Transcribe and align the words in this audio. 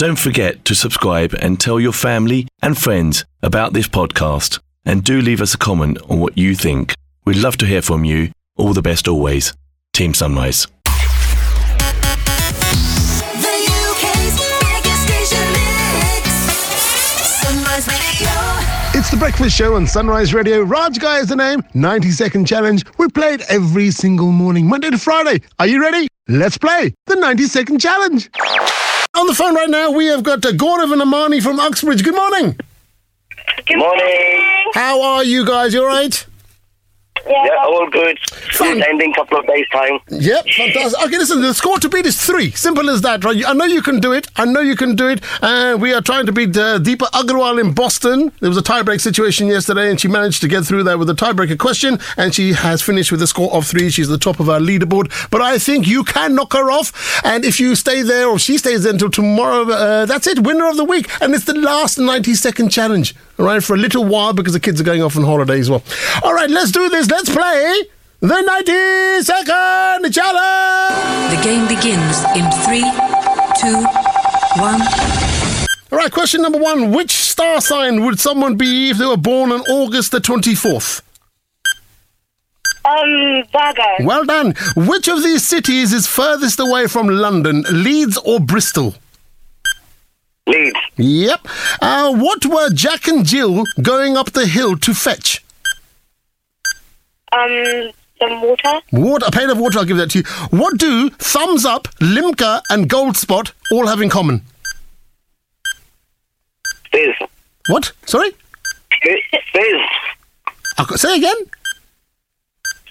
Don't 0.00 0.18
forget 0.18 0.64
to 0.64 0.74
subscribe 0.74 1.34
and 1.34 1.60
tell 1.60 1.78
your 1.78 1.92
family 1.92 2.48
and 2.62 2.78
friends 2.78 3.26
about 3.42 3.74
this 3.74 3.86
podcast. 3.86 4.58
And 4.82 5.04
do 5.04 5.20
leave 5.20 5.42
us 5.42 5.52
a 5.52 5.58
comment 5.58 5.98
on 6.08 6.20
what 6.20 6.38
you 6.38 6.54
think. 6.54 6.94
We'd 7.26 7.36
love 7.36 7.58
to 7.58 7.66
hear 7.66 7.82
from 7.82 8.06
you. 8.06 8.32
All 8.56 8.72
the 8.72 8.80
best 8.80 9.08
always. 9.08 9.52
Team 9.92 10.14
Sunrise. 10.14 10.66
The 10.86 10.90
UK's 13.92 14.36
biggest 14.40 15.02
station 15.06 15.52
mix. 15.52 16.30
Sunrise 17.42 17.86
Radio. 17.86 18.98
It's 18.98 19.10
the 19.10 19.18
breakfast 19.18 19.54
show 19.54 19.74
on 19.74 19.86
Sunrise 19.86 20.32
Radio. 20.32 20.62
Raj 20.62 20.98
Ghai 20.98 21.18
is 21.18 21.28
the 21.28 21.36
name. 21.36 21.62
90 21.74 22.10
second 22.12 22.46
challenge. 22.46 22.86
We 22.96 23.08
play 23.08 23.34
it 23.34 23.42
every 23.50 23.90
single 23.90 24.32
morning, 24.32 24.66
Monday 24.66 24.88
to 24.88 24.98
Friday. 24.98 25.42
Are 25.58 25.66
you 25.66 25.82
ready? 25.82 26.08
Let's 26.26 26.56
play 26.56 26.94
the 27.04 27.16
90 27.16 27.44
second 27.44 27.80
challenge. 27.80 28.30
On 29.14 29.26
the 29.26 29.34
phone 29.34 29.54
right 29.54 29.68
now, 29.68 29.90
we 29.90 30.06
have 30.06 30.22
got 30.22 30.44
uh, 30.46 30.52
Gaurav 30.52 30.92
and 30.92 31.02
Amani 31.02 31.40
from 31.40 31.58
Uxbridge. 31.58 32.04
Good 32.04 32.14
morning. 32.14 32.56
Good 33.66 33.78
morning. 33.78 34.70
How 34.74 35.02
are 35.02 35.24
you 35.24 35.44
guys? 35.44 35.74
You 35.74 35.80
all 35.82 35.88
right? 35.88 36.26
Yeah, 37.28 37.64
all 37.64 37.88
good. 37.90 38.18
Fun. 38.52 38.82
Ending 38.82 39.12
couple 39.14 39.38
of 39.38 39.46
days 39.46 39.66
time. 39.72 39.98
Yep, 40.08 40.46
fantastic. 40.56 41.02
Okay, 41.06 41.18
listen, 41.18 41.40
the 41.40 41.54
score 41.54 41.78
to 41.78 41.88
beat 41.88 42.06
is 42.06 42.20
three. 42.24 42.50
Simple 42.52 42.88
as 42.90 43.02
that, 43.02 43.24
right? 43.24 43.42
I 43.46 43.52
know 43.52 43.64
you 43.64 43.82
can 43.82 44.00
do 44.00 44.12
it. 44.12 44.28
I 44.36 44.44
know 44.44 44.60
you 44.60 44.76
can 44.76 44.94
do 44.96 45.08
it. 45.08 45.20
And 45.42 45.80
we 45.80 45.92
are 45.92 46.00
trying 46.00 46.26
to 46.26 46.32
beat 46.32 46.56
uh, 46.56 46.78
Deepa 46.78 47.10
Agarwal 47.12 47.60
in 47.60 47.72
Boston. 47.72 48.32
There 48.40 48.48
was 48.48 48.58
a 48.58 48.62
tiebreak 48.62 49.00
situation 49.00 49.46
yesterday, 49.48 49.90
and 49.90 50.00
she 50.00 50.08
managed 50.08 50.40
to 50.42 50.48
get 50.48 50.64
through 50.64 50.84
that 50.84 50.98
with 50.98 51.10
a 51.10 51.14
tiebreaker 51.14 51.58
question, 51.58 51.98
and 52.16 52.34
she 52.34 52.52
has 52.52 52.82
finished 52.82 53.12
with 53.12 53.22
a 53.22 53.26
score 53.26 53.52
of 53.52 53.66
three. 53.66 53.90
She's 53.90 54.08
the 54.08 54.18
top 54.18 54.40
of 54.40 54.48
our 54.48 54.60
leaderboard. 54.60 55.10
But 55.30 55.42
I 55.42 55.58
think 55.58 55.86
you 55.86 56.04
can 56.04 56.34
knock 56.34 56.52
her 56.54 56.70
off. 56.70 57.20
And 57.24 57.44
if 57.44 57.60
you 57.60 57.74
stay 57.74 58.02
there, 58.02 58.28
or 58.28 58.38
she 58.38 58.58
stays 58.58 58.82
there 58.84 58.92
until 58.92 59.10
tomorrow, 59.10 59.68
uh, 59.70 60.06
that's 60.06 60.26
it, 60.26 60.40
winner 60.40 60.68
of 60.68 60.76
the 60.76 60.84
week. 60.84 61.08
And 61.20 61.34
it's 61.34 61.44
the 61.44 61.54
last 61.54 61.98
90 61.98 62.34
second 62.34 62.70
challenge, 62.70 63.14
all 63.40 63.46
right, 63.46 63.64
for 63.64 63.74
a 63.74 63.78
little 63.78 64.04
while 64.04 64.34
because 64.34 64.52
the 64.52 64.60
kids 64.60 64.82
are 64.82 64.84
going 64.84 65.02
off 65.02 65.16
on 65.16 65.24
holiday 65.24 65.58
as 65.58 65.70
well. 65.70 65.82
All 66.22 66.34
right, 66.34 66.50
let's 66.50 66.70
do 66.70 66.90
this. 66.90 67.08
Let's 67.08 67.30
play 67.30 67.84
the 68.20 68.42
90 68.42 69.22
second 69.22 70.12
challenge. 70.12 71.34
The 71.34 71.40
game 71.42 71.66
begins 71.66 72.20
in 72.36 72.44
three, 72.66 72.84
two, 73.58 73.80
one. 74.60 74.82
All 75.90 75.98
right, 75.98 76.12
question 76.12 76.42
number 76.42 76.58
one. 76.58 76.92
Which 76.92 77.12
star 77.12 77.62
sign 77.62 78.04
would 78.04 78.20
someone 78.20 78.56
be 78.56 78.90
if 78.90 78.98
they 78.98 79.06
were 79.06 79.16
born 79.16 79.52
on 79.52 79.60
August 79.62 80.12
the 80.12 80.18
24th? 80.18 81.00
Um, 82.84 83.42
Virgo. 83.52 84.04
Well 84.04 84.24
done. 84.26 84.54
Which 84.76 85.08
of 85.08 85.22
these 85.22 85.48
cities 85.48 85.94
is 85.94 86.06
furthest 86.06 86.60
away 86.60 86.88
from 86.88 87.08
London, 87.08 87.64
Leeds 87.70 88.18
or 88.18 88.38
Bristol? 88.38 88.96
Leeds. 90.50 90.76
Yep. 90.96 91.46
Uh, 91.80 92.14
what 92.14 92.44
were 92.44 92.70
Jack 92.70 93.06
and 93.08 93.24
Jill 93.24 93.64
going 93.80 94.16
up 94.16 94.32
the 94.32 94.46
hill 94.46 94.76
to 94.78 94.94
fetch? 94.94 95.44
Um, 97.32 97.90
some 98.18 98.42
water. 98.42 98.80
Water, 98.92 99.26
a 99.28 99.30
pail 99.30 99.50
of 99.50 99.58
water, 99.58 99.78
I'll 99.78 99.84
give 99.84 99.96
that 99.98 100.10
to 100.10 100.18
you. 100.18 100.24
What 100.50 100.78
do 100.78 101.10
Thumbs 101.10 101.64
Up, 101.64 101.84
Limca, 102.00 102.60
and 102.68 102.88
Gold 102.88 103.16
Spot 103.16 103.52
all 103.72 103.86
have 103.86 104.00
in 104.00 104.10
common? 104.10 104.42
Fizz. 106.90 107.14
What? 107.68 107.92
Sorry? 108.04 108.32
Fizz. 109.02 109.20
Say 110.96 111.16
again? 111.16 111.36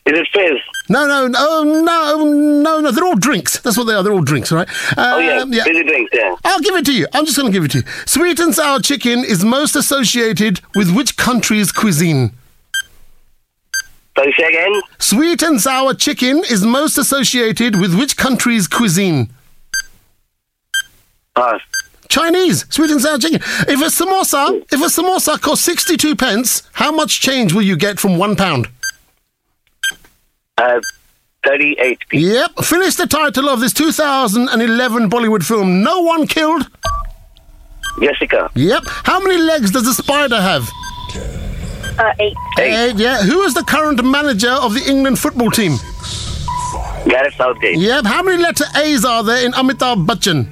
Is 0.09 0.17
it 0.17 0.27
Fizz? 0.33 0.57
No, 0.89 1.05
no, 1.05 1.27
no, 1.27 1.63
no, 1.63 2.23
no, 2.23 2.79
no. 2.81 2.91
They're 2.91 3.05
all 3.05 3.15
drinks. 3.15 3.59
That's 3.59 3.77
what 3.77 3.83
they 3.83 3.93
are. 3.93 4.01
They're 4.01 4.11
all 4.11 4.23
drinks, 4.23 4.51
right? 4.51 4.67
Oh, 4.97 5.19
yeah. 5.19 5.41
Um, 5.41 5.53
yeah. 5.53 5.63
Fizzy 5.63 5.83
drinks, 5.83 6.11
yeah. 6.11 6.35
I'll 6.43 6.61
give 6.61 6.73
it 6.73 6.85
to 6.87 6.93
you. 6.93 7.05
I'm 7.13 7.25
just 7.25 7.37
going 7.37 7.51
to 7.51 7.55
give 7.55 7.63
it 7.63 7.71
to 7.71 7.77
you. 7.79 7.83
Sweet 8.07 8.39
and 8.39 8.55
sour 8.55 8.79
chicken 8.79 9.19
is 9.19 9.45
most 9.45 9.75
associated 9.75 10.61
with 10.73 10.95
which 10.95 11.15
country's 11.15 11.71
cuisine? 11.71 12.31
Sorry, 14.17 14.33
say 14.35 14.47
again? 14.47 14.81
Sweet 14.97 15.43
and 15.43 15.61
sour 15.61 15.93
chicken 15.93 16.39
is 16.49 16.65
most 16.65 16.97
associated 16.97 17.79
with 17.79 17.95
which 17.95 18.17
country's 18.17 18.67
cuisine? 18.67 19.29
Pass. 21.35 21.61
Chinese. 22.07 22.65
Sweet 22.71 22.89
and 22.89 22.99
sour 22.99 23.19
chicken. 23.19 23.41
If 23.67 23.79
a 23.79 23.91
samosa, 23.91 24.63
if 24.73 24.81
a 24.81 24.85
samosa 24.85 25.39
costs 25.39 25.65
62 25.65 26.15
pence, 26.15 26.63
how 26.73 26.91
much 26.91 27.21
change 27.21 27.53
will 27.53 27.61
you 27.61 27.77
get 27.77 27.99
from 27.99 28.17
one 28.17 28.35
pound? 28.35 28.69
Uh, 30.59 30.81
38 31.45 31.99
people. 32.09 32.29
Yep. 32.29 32.51
Finish 32.63 32.95
the 32.95 33.07
title 33.07 33.47
of 33.49 33.61
this 33.61 33.71
2011 33.73 35.09
Bollywood 35.09 35.43
film. 35.43 35.83
No 35.83 36.01
one 36.01 36.27
killed. 36.27 36.67
Jessica. 38.01 38.49
Yep. 38.55 38.83
How 38.85 39.19
many 39.19 39.37
legs 39.41 39.71
does 39.71 39.87
a 39.87 39.93
spider 39.93 40.39
have? 40.41 40.69
Uh, 41.97 42.13
eight. 42.19 42.35
Eight. 42.59 42.73
Eight, 42.73 42.95
yeah. 42.97 43.21
Who 43.23 43.41
is 43.43 43.53
the 43.53 43.63
current 43.63 44.03
manager 44.03 44.51
of 44.51 44.73
the 44.73 44.83
England 44.89 45.17
football 45.19 45.49
team? 45.51 45.73
Gareth 47.07 47.35
Southgate. 47.35 47.77
Yep. 47.77 48.05
How 48.05 48.21
many 48.21 48.41
letter 48.41 48.65
A's 48.75 49.05
are 49.05 49.23
there 49.23 49.45
in 49.45 49.53
Amitabh 49.53 50.05
Bachchan? 50.05 50.47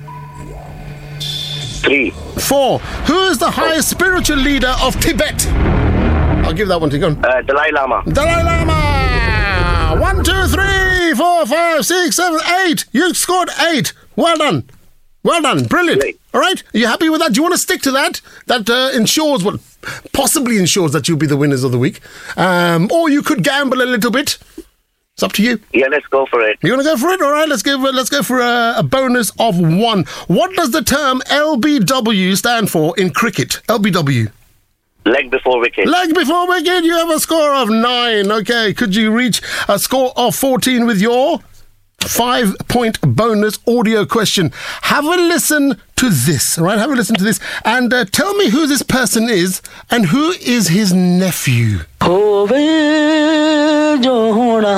Three. 1.81 2.11
Four. 2.39 2.79
Who 2.79 3.23
is 3.27 3.37
the 3.37 3.51
highest 3.51 3.89
spiritual 3.89 4.37
leader 4.37 4.73
of 4.81 4.99
Tibet? 4.99 5.45
I'll 6.45 6.53
give 6.53 6.69
that 6.69 6.79
one 6.79 6.89
to 6.89 6.95
you. 6.95 7.01
Go 7.01 7.07
on. 7.09 7.25
Uh, 7.25 7.41
Dalai 7.41 7.71
Lama. 7.71 8.03
Dalai 8.11 8.43
Lama! 8.43 8.96
One, 9.95 10.23
two, 10.23 10.47
three, 10.47 11.13
four, 11.15 11.45
five, 11.45 11.85
six, 11.85 12.17
seven, 12.17 12.39
eight. 12.65 12.85
You 12.91 13.13
scored 13.13 13.49
eight. 13.71 13.93
Well 14.15 14.37
done. 14.37 14.69
Well 15.23 15.41
done. 15.41 15.63
Brilliant. 15.65 16.01
Great. 16.01 16.19
All 16.33 16.41
right. 16.41 16.61
Are 16.73 16.77
you 16.77 16.87
happy 16.87 17.09
with 17.09 17.21
that? 17.21 17.33
Do 17.33 17.37
you 17.37 17.43
want 17.43 17.53
to 17.55 17.57
stick 17.57 17.81
to 17.83 17.91
that? 17.91 18.21
That 18.47 18.69
uh, 18.69 18.91
ensures, 18.95 19.43
well, 19.43 19.59
possibly 20.13 20.57
ensures 20.57 20.91
that 20.91 21.07
you'll 21.07 21.17
be 21.17 21.25
the 21.25 21.37
winners 21.37 21.63
of 21.63 21.71
the 21.71 21.79
week. 21.79 22.01
Um, 22.35 22.91
or 22.91 23.09
you 23.09 23.21
could 23.21 23.43
gamble 23.43 23.81
a 23.81 23.85
little 23.85 24.11
bit. 24.11 24.37
It's 25.13 25.23
up 25.23 25.31
to 25.33 25.43
you. 25.43 25.59
Yeah, 25.73 25.87
let's 25.87 26.05
go 26.07 26.25
for 26.27 26.41
it. 26.41 26.59
You 26.61 26.73
want 26.73 26.83
to 26.83 26.89
go 26.89 26.97
for 26.97 27.09
it? 27.09 27.21
All 27.21 27.31
right. 27.31 27.47
Let's 27.49 27.63
give. 27.63 27.79
Let's 27.79 28.09
go 28.09 28.21
for 28.21 28.39
a, 28.39 28.75
a 28.77 28.83
bonus 28.83 29.31
of 29.39 29.57
one. 29.57 30.03
What 30.27 30.55
does 30.55 30.71
the 30.71 30.83
term 30.83 31.21
LBW 31.27 32.37
stand 32.37 32.69
for 32.69 32.97
in 32.99 33.09
cricket? 33.09 33.61
LBW. 33.67 34.31
Leg 35.07 35.31
before 35.31 35.59
wicket. 35.61 35.87
Leg 35.87 36.13
before 36.13 36.47
wicket, 36.47 36.83
you 36.83 36.93
have 36.97 37.09
a 37.09 37.19
score 37.19 37.53
of 37.53 37.69
nine. 37.69 38.29
Okay, 38.29 38.73
could 38.73 38.93
you 38.93 39.11
reach 39.11 39.41
a 39.69 39.79
score 39.79 40.11
of 40.17 40.35
14 40.35 40.85
with 40.85 40.99
your 40.99 41.39
five 42.00 42.54
point 42.68 42.96
bonus 43.02 43.58
audio 43.66 44.04
question? 44.04 44.50
Have 44.82 45.04
a 45.04 45.16
listen 45.32 45.64
to 45.96 46.08
this, 46.10 46.58
all 46.58 46.64
right? 46.64 46.78
Have 46.78 46.90
a 46.90 46.94
listen 46.94 47.16
to 47.16 47.24
this 47.24 47.38
and 47.64 47.92
uh, 47.94 48.04
tell 48.06 48.34
me 48.34 48.50
who 48.50 48.66
this 48.66 48.82
person 48.82 49.28
is 49.28 49.62
and 49.90 50.06
who 50.06 50.24
is 50.56 50.68
his 50.68 50.92
nephew. 50.92 51.80
ਹੋਵੇ 52.04 52.62
ਜੋ 54.02 54.14
ਹੋਣਾ 54.32 54.72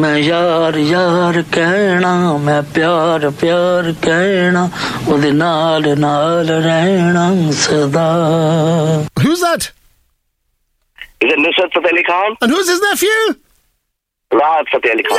ਮੈਂ 0.00 0.16
ਯਾਰ 0.18 0.76
ਯਾਰ 0.78 1.42
ਕਹਿਣਾ 1.52 2.12
ਮੈਂ 2.44 2.60
ਪਿਆਰ 2.74 3.28
ਪਿਆਰ 3.40 3.92
ਕਹਿਣਾ 4.02 4.68
ਉਹਦੇ 5.08 5.30
ਨਾਲ 5.32 5.94
ਨਾਲ 5.98 6.50
ਰਹਿਣਾ 6.68 7.28
ਸਦਾ 7.66 8.06
Who's 9.22 9.40
that? 9.48 9.70
Is 11.24 11.32
it 11.32 11.40
Nusrat 11.44 11.72
Fateh 11.76 11.90
Ali 11.94 12.02
Khan? 12.10 12.36
And 12.44 12.52
who's 12.56 12.68
his 12.74 12.80
nephew? 12.88 13.16
Fateh 14.31 14.91
Ali 14.91 15.03
Khan. 15.03 15.17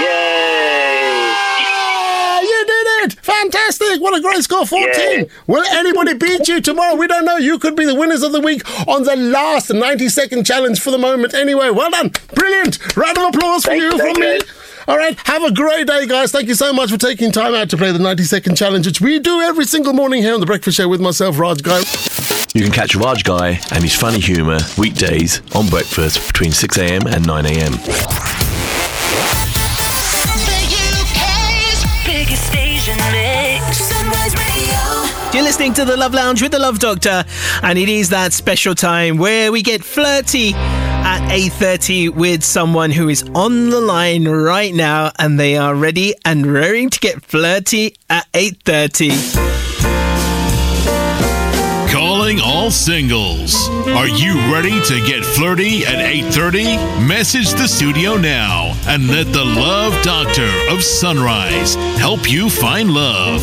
Yay! 0.00 1.34
Ah, 1.60 2.40
you 2.40 2.64
did 2.66 2.86
right, 2.86 3.12
fantastic. 3.24 4.00
What 4.00 4.16
a 4.16 4.20
great 4.22 4.42
score, 4.42 4.66
14. 4.66 4.88
Yeah. 4.88 5.24
Will 5.46 5.64
anybody 5.72 6.14
beat 6.14 6.48
you 6.48 6.60
tomorrow? 6.60 6.94
We 6.94 7.06
don't 7.06 7.24
know. 7.24 7.36
You 7.36 7.58
could 7.58 7.76
be 7.76 7.84
the 7.84 7.94
winners 7.94 8.22
of 8.22 8.32
the 8.32 8.40
week 8.40 8.62
on 8.88 9.02
the 9.04 9.16
last 9.16 9.72
90 9.72 10.08
second 10.08 10.44
challenge 10.46 10.80
for 10.80 10.90
the 10.90 10.98
moment. 10.98 11.34
Anyway, 11.34 11.70
well 11.70 11.90
done. 11.90 12.10
Brilliant. 12.34 12.96
Round 12.96 13.18
of 13.18 13.34
applause 13.34 13.64
for 13.64 13.74
you 13.74 13.96
thank 13.98 14.16
from 14.16 14.24
me. 14.24 14.40
All 14.88 14.96
right, 14.96 15.18
have 15.26 15.44
a 15.44 15.52
great 15.52 15.86
day, 15.86 16.06
guys. 16.06 16.32
Thank 16.32 16.48
you 16.48 16.54
so 16.54 16.72
much 16.72 16.90
for 16.90 16.96
taking 16.96 17.30
time 17.30 17.54
out 17.54 17.68
to 17.68 17.76
play 17.76 17.92
the 17.92 17.98
90 17.98 18.22
second 18.22 18.56
challenge, 18.56 18.86
which 18.86 19.02
we 19.02 19.18
do 19.18 19.42
every 19.42 19.66
single 19.66 19.92
morning 19.92 20.22
here 20.22 20.32
on 20.32 20.40
The 20.40 20.46
Breakfast 20.46 20.78
Show 20.78 20.88
with 20.88 20.98
myself, 20.98 21.38
Raj 21.38 21.62
Ghai. 21.62 21.82
You 22.54 22.62
can 22.62 22.72
catch 22.72 22.96
Raj 22.96 23.22
Ghai 23.22 23.60
and 23.70 23.82
his 23.82 23.94
funny 23.94 24.18
humour 24.18 24.60
weekdays 24.78 25.42
on 25.54 25.66
breakfast 25.68 26.26
between 26.26 26.52
6am 26.52 27.04
and 27.04 27.26
9am. 27.26 28.37
You're 35.38 35.44
listening 35.44 35.74
to 35.74 35.84
the 35.84 35.96
Love 35.96 36.14
Lounge 36.14 36.42
with 36.42 36.50
the 36.50 36.58
Love 36.58 36.80
Doctor, 36.80 37.24
and 37.62 37.78
it 37.78 37.88
is 37.88 38.08
that 38.08 38.32
special 38.32 38.74
time 38.74 39.18
where 39.18 39.52
we 39.52 39.62
get 39.62 39.84
flirty 39.84 40.52
at 40.52 41.30
8:30 41.30 42.08
with 42.08 42.42
someone 42.42 42.90
who 42.90 43.08
is 43.08 43.22
on 43.36 43.70
the 43.70 43.80
line 43.80 44.26
right 44.26 44.74
now, 44.74 45.12
and 45.16 45.38
they 45.38 45.56
are 45.56 45.76
ready 45.76 46.12
and 46.24 46.44
raring 46.44 46.90
to 46.90 46.98
get 46.98 47.24
flirty 47.24 47.94
at 48.10 48.26
8:30. 48.34 49.12
Calling 51.92 52.40
all 52.40 52.72
singles. 52.72 53.54
Are 53.94 54.08
you 54.08 54.34
ready 54.52 54.80
to 54.86 55.06
get 55.06 55.24
flirty 55.24 55.86
at 55.86 56.00
8:30? 56.00 56.76
Message 57.06 57.52
the 57.52 57.68
studio 57.68 58.16
now 58.16 58.74
and 58.88 59.06
let 59.06 59.32
the 59.32 59.44
Love 59.44 59.94
Doctor 60.02 60.50
of 60.68 60.82
Sunrise 60.82 61.76
help 61.96 62.28
you 62.28 62.50
find 62.50 62.90
love. 62.90 63.40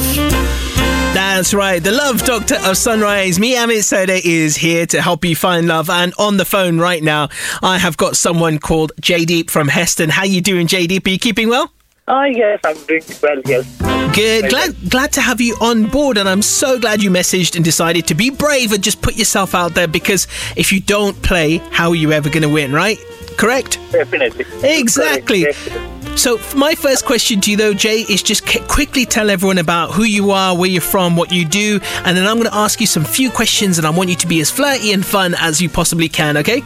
That's 1.15 1.53
right. 1.53 1.81
The 1.81 1.93
Love 1.93 2.25
Doctor 2.25 2.55
of 2.65 2.75
Sunrise, 2.75 3.39
me 3.39 3.55
Amit 3.55 3.85
Sodha, 3.85 4.19
is 4.21 4.57
here 4.57 4.85
to 4.87 5.01
help 5.01 5.23
you 5.23 5.33
find 5.33 5.65
love. 5.65 5.89
And 5.89 6.13
on 6.19 6.35
the 6.35 6.43
phone 6.43 6.77
right 6.77 7.01
now, 7.01 7.29
I 7.63 7.77
have 7.77 7.95
got 7.95 8.17
someone 8.17 8.59
called 8.59 8.91
Jaydeep 9.01 9.49
from 9.49 9.69
Heston. 9.69 10.09
How 10.09 10.25
you 10.25 10.41
doing, 10.41 10.67
Jaydeep? 10.67 11.07
Are 11.07 11.09
you 11.09 11.17
keeping 11.17 11.47
well? 11.47 11.71
Oh, 12.09 12.23
yes, 12.23 12.59
I'm 12.65 12.75
doing 12.83 13.01
well, 13.23 13.41
yes. 13.45 14.13
Good. 14.13 14.49
Glad 14.49 14.89
glad 14.89 15.13
to 15.13 15.21
have 15.21 15.39
you 15.39 15.55
on 15.61 15.85
board, 15.85 16.17
and 16.17 16.27
I'm 16.27 16.41
so 16.41 16.77
glad 16.77 17.01
you 17.01 17.09
messaged 17.09 17.55
and 17.55 17.63
decided 17.63 18.07
to 18.07 18.13
be 18.13 18.29
brave 18.29 18.73
and 18.73 18.83
just 18.83 19.01
put 19.01 19.15
yourself 19.15 19.55
out 19.55 19.73
there. 19.73 19.87
Because 19.87 20.27
if 20.57 20.73
you 20.73 20.81
don't 20.81 21.21
play, 21.23 21.59
how 21.71 21.91
are 21.91 21.95
you 21.95 22.11
ever 22.11 22.29
going 22.29 22.43
to 22.43 22.49
win? 22.49 22.73
Right? 22.73 22.99
Correct. 23.37 23.79
Definitely. 23.93 24.45
Exactly. 24.63 25.45
Definitely. 25.45 25.94
So, 26.15 26.39
my 26.55 26.75
first 26.75 27.05
question 27.05 27.41
to 27.41 27.51
you, 27.51 27.57
though, 27.57 27.73
Jay, 27.73 27.99
is 28.09 28.23
just 28.23 28.45
quickly 28.67 29.05
tell 29.05 29.29
everyone 29.29 29.57
about 29.57 29.91
who 29.91 30.03
you 30.03 30.31
are, 30.31 30.57
where 30.57 30.69
you're 30.69 30.81
from, 30.81 31.15
what 31.15 31.31
you 31.31 31.45
do, 31.45 31.79
and 32.05 32.15
then 32.15 32.25
I'm 32.25 32.37
going 32.37 32.49
to 32.49 32.55
ask 32.55 32.79
you 32.79 32.87
some 32.87 33.03
few 33.03 33.29
questions, 33.29 33.77
and 33.77 33.85
I 33.85 33.89
want 33.89 34.09
you 34.09 34.15
to 34.15 34.27
be 34.27 34.39
as 34.39 34.49
flirty 34.49 34.93
and 34.93 35.05
fun 35.05 35.35
as 35.37 35.61
you 35.61 35.69
possibly 35.69 36.07
can. 36.07 36.37
Okay? 36.37 36.63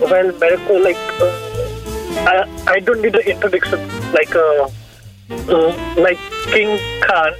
Well, 0.00 0.32
like, 0.82 0.96
uh, 1.20 1.48
I, 2.26 2.64
I 2.66 2.80
don't 2.80 3.02
need 3.02 3.14
an 3.14 3.22
introduction. 3.22 3.78
Like, 4.12 4.34
uh, 4.34 4.70
uh, 5.30 5.94
like 5.98 6.18
King 6.46 6.78
Khan, 7.02 7.32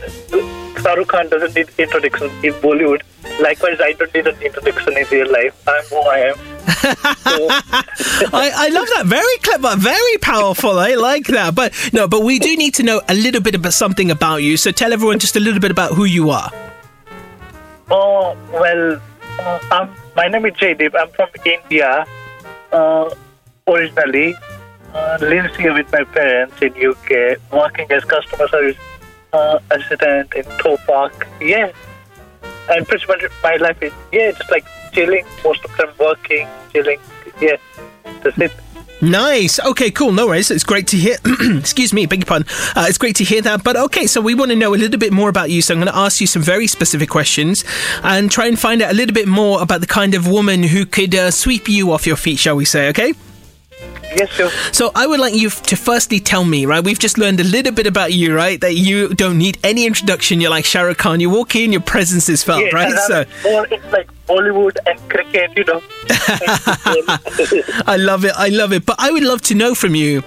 Shahrukh 0.75 1.09
Khan 1.09 1.29
doesn't 1.29 1.55
need 1.55 1.71
introduction 1.79 2.29
in 2.45 2.53
Bollywood. 2.55 3.03
Likewise, 3.41 3.81
I 3.81 3.93
don't 3.95 4.13
need 4.15 4.27
an 4.27 4.41
introduction 4.43 4.97
in 4.97 5.07
real 5.11 5.33
life. 5.33 5.67
I'm 5.67 5.85
who 5.85 5.97
I 5.97 6.19
am. 6.19 6.48
I, 6.69 8.53
I 8.55 8.69
love 8.69 8.87
that. 8.95 9.05
Very 9.07 9.39
clever, 9.39 9.77
very 9.77 10.19
powerful. 10.19 10.79
I 10.79 10.95
like 10.95 11.27
that. 11.29 11.55
But 11.55 11.73
no, 11.93 12.07
but 12.07 12.23
we 12.23 12.39
do 12.39 12.57
need 12.57 12.75
to 12.75 12.83
know 12.83 13.01
a 13.09 13.15
little 13.15 13.41
bit 13.41 13.55
about 13.55 13.73
something 13.73 14.11
about 14.11 14.43
you. 14.43 14.57
So 14.57 14.71
tell 14.71 14.93
everyone 14.93 15.19
just 15.19 15.37
a 15.37 15.41
little 15.41 15.61
bit 15.61 15.71
about 15.71 15.93
who 15.93 16.05
you 16.05 16.31
are. 16.31 16.51
Oh, 17.91 18.37
well, 18.53 19.01
uh, 19.41 19.59
I'm, 19.71 19.95
my 20.15 20.29
name 20.29 20.45
is 20.45 20.53
Jaydeep. 20.55 20.95
I'm 20.95 21.09
from 21.11 21.29
India, 21.47 22.07
uh, 22.73 23.15
originally. 23.67 24.35
Uh, 24.95 25.19
lives 25.21 25.57
here 25.57 25.73
with 25.73 25.91
my 25.93 26.05
parents 26.05 26.61
in 26.61 26.73
UK, 26.73 27.39
working 27.53 27.91
as 27.91 28.05
customer 28.05 28.49
service 28.49 28.77
uh, 29.33 29.59
assistant 29.71 30.35
in 30.35 30.45
Tow 30.59 30.77
Park. 30.87 31.27
Yeah. 31.41 31.73
And 32.71 32.87
pretty 32.87 33.07
much 33.07 33.23
my 33.43 33.57
life 33.57 33.83
is, 33.83 33.93
yeah, 34.13 34.33
just 34.33 34.51
like 34.51 34.67
chilling, 34.99 35.25
most 35.45 35.65
of 35.65 35.77
them 35.77 35.91
working, 35.99 36.49
chilling. 36.73 36.99
Yeah, 37.41 37.57
that's 38.23 38.39
it. 38.39 38.53
Nice. 39.01 39.61
Okay, 39.61 39.93
cool. 39.93 40.11
No 40.11 40.27
worries. 40.27 40.51
It's 40.51 40.65
great 40.65 40.89
to 40.89 40.97
hear. 40.97 41.19
Excuse 41.57 41.93
me, 41.93 42.09
your 42.09 42.27
pardon. 42.27 42.49
Uh, 42.75 42.87
it's 42.89 42.99
great 42.99 43.15
to 43.17 43.25
hear 43.25 43.41
that. 43.43 43.63
But 43.63 43.77
okay, 43.77 44.09
so 44.09 44.21
we 44.21 44.35
want 44.35 44.51
to 44.51 44.57
know 44.57 44.75
a 44.75 44.77
little 44.77 44.99
bit 44.99 45.13
more 45.13 45.29
about 45.29 45.51
you. 45.51 45.63
So 45.63 45.73
I'm 45.73 45.79
going 45.79 45.93
to 45.93 45.97
ask 45.97 46.21
you 46.21 46.27
some 46.27 46.43
very 46.43 46.67
specific 46.67 47.09
questions 47.09 47.63
and 48.03 48.29
try 48.29 48.47
and 48.47 48.59
find 48.59 48.83
out 48.83 48.91
a 48.91 48.95
little 48.95 49.15
bit 49.15 49.29
more 49.29 49.63
about 49.63 49.83
the 49.83 49.87
kind 49.87 50.15
of 50.15 50.27
woman 50.27 50.65
who 50.65 50.85
could 50.85 51.15
uh, 51.15 51.31
sweep 51.31 51.69
you 51.69 51.93
off 51.93 52.09
your 52.09 52.17
feet, 52.17 52.41
shall 52.41 52.57
we 52.57 52.65
say? 52.65 52.89
Okay. 52.89 53.15
Yes, 54.17 54.31
sure. 54.31 54.51
So 54.73 54.91
I 54.95 55.07
would 55.07 55.21
like 55.21 55.35
you 55.35 55.51
to 55.51 55.77
firstly 55.77 56.21
tell 56.21 56.45
me, 56.45 56.67
right? 56.67 56.83
We've 56.83 56.99
just 56.99 57.19
learned 57.19 57.41
a 57.41 57.45
little 57.45 57.73
bit 57.73 57.87
about 57.87 58.13
you, 58.13 58.35
right? 58.35 58.61
That 58.61 58.75
you 58.75 59.09
don't 59.09 59.39
need 59.39 59.59
any 59.63 59.87
introduction. 59.87 60.41
You're 60.41 60.51
like 60.51 60.65
Shah 60.65 60.83
Rukh 60.83 60.99
Khan. 60.99 61.21
You 61.21 61.31
walk 61.31 61.55
in, 61.55 61.73
your 61.73 61.81
presence 61.83 62.29
is 62.29 62.43
felt, 62.43 62.73
right? 62.73 62.97
So 63.07 63.25
more 63.45 63.67
in 63.67 63.83
like 63.91 64.09
Bollywood 64.27 64.77
and 64.87 64.99
cricket, 65.11 65.51
you 65.57 65.65
know. 65.65 65.83
I 67.87 67.97
love 67.99 68.25
it. 68.25 68.33
I 68.37 68.49
love 68.49 68.73
it. 68.73 68.87
But 68.87 68.97
I 68.99 69.11
would 69.11 69.23
love 69.23 69.43
to 69.43 69.55
know 69.55 69.75
from 69.75 69.95
you 69.95 70.23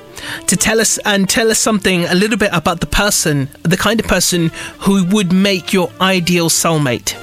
to 0.47 0.55
tell 0.55 0.79
us 0.79 0.97
and 0.99 1.27
tell 1.27 1.49
us 1.49 1.59
something 1.59 2.05
a 2.05 2.15
little 2.15 2.37
bit 2.37 2.51
about 2.53 2.79
the 2.79 2.87
person, 2.87 3.49
the 3.63 3.77
kind 3.77 3.99
of 3.99 4.07
person 4.07 4.49
who 4.79 5.05
would 5.05 5.31
make 5.31 5.73
your 5.73 5.91
ideal 5.99 6.49
soulmate. 6.49 7.15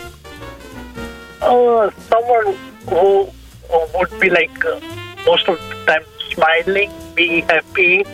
Oh, 1.41 1.91
someone 2.09 2.57
who, 2.89 3.31
who 3.71 3.99
would 3.99 4.21
be 4.21 4.29
like 4.31 4.65
uh, 4.65 4.81
most 5.25 5.49
of 5.49 5.59
the 5.69 5.85
time 5.87 6.05
smiling, 6.39 6.91
be 7.15 7.41
happy, 7.43 8.05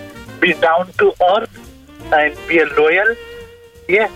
be 0.41 0.55
down 0.55 0.91
to 0.99 1.13
earth, 1.37 1.53
and 2.13 2.37
be 2.49 2.59
a 2.59 2.67
loyal. 2.67 3.15
Yeah, 3.89 4.09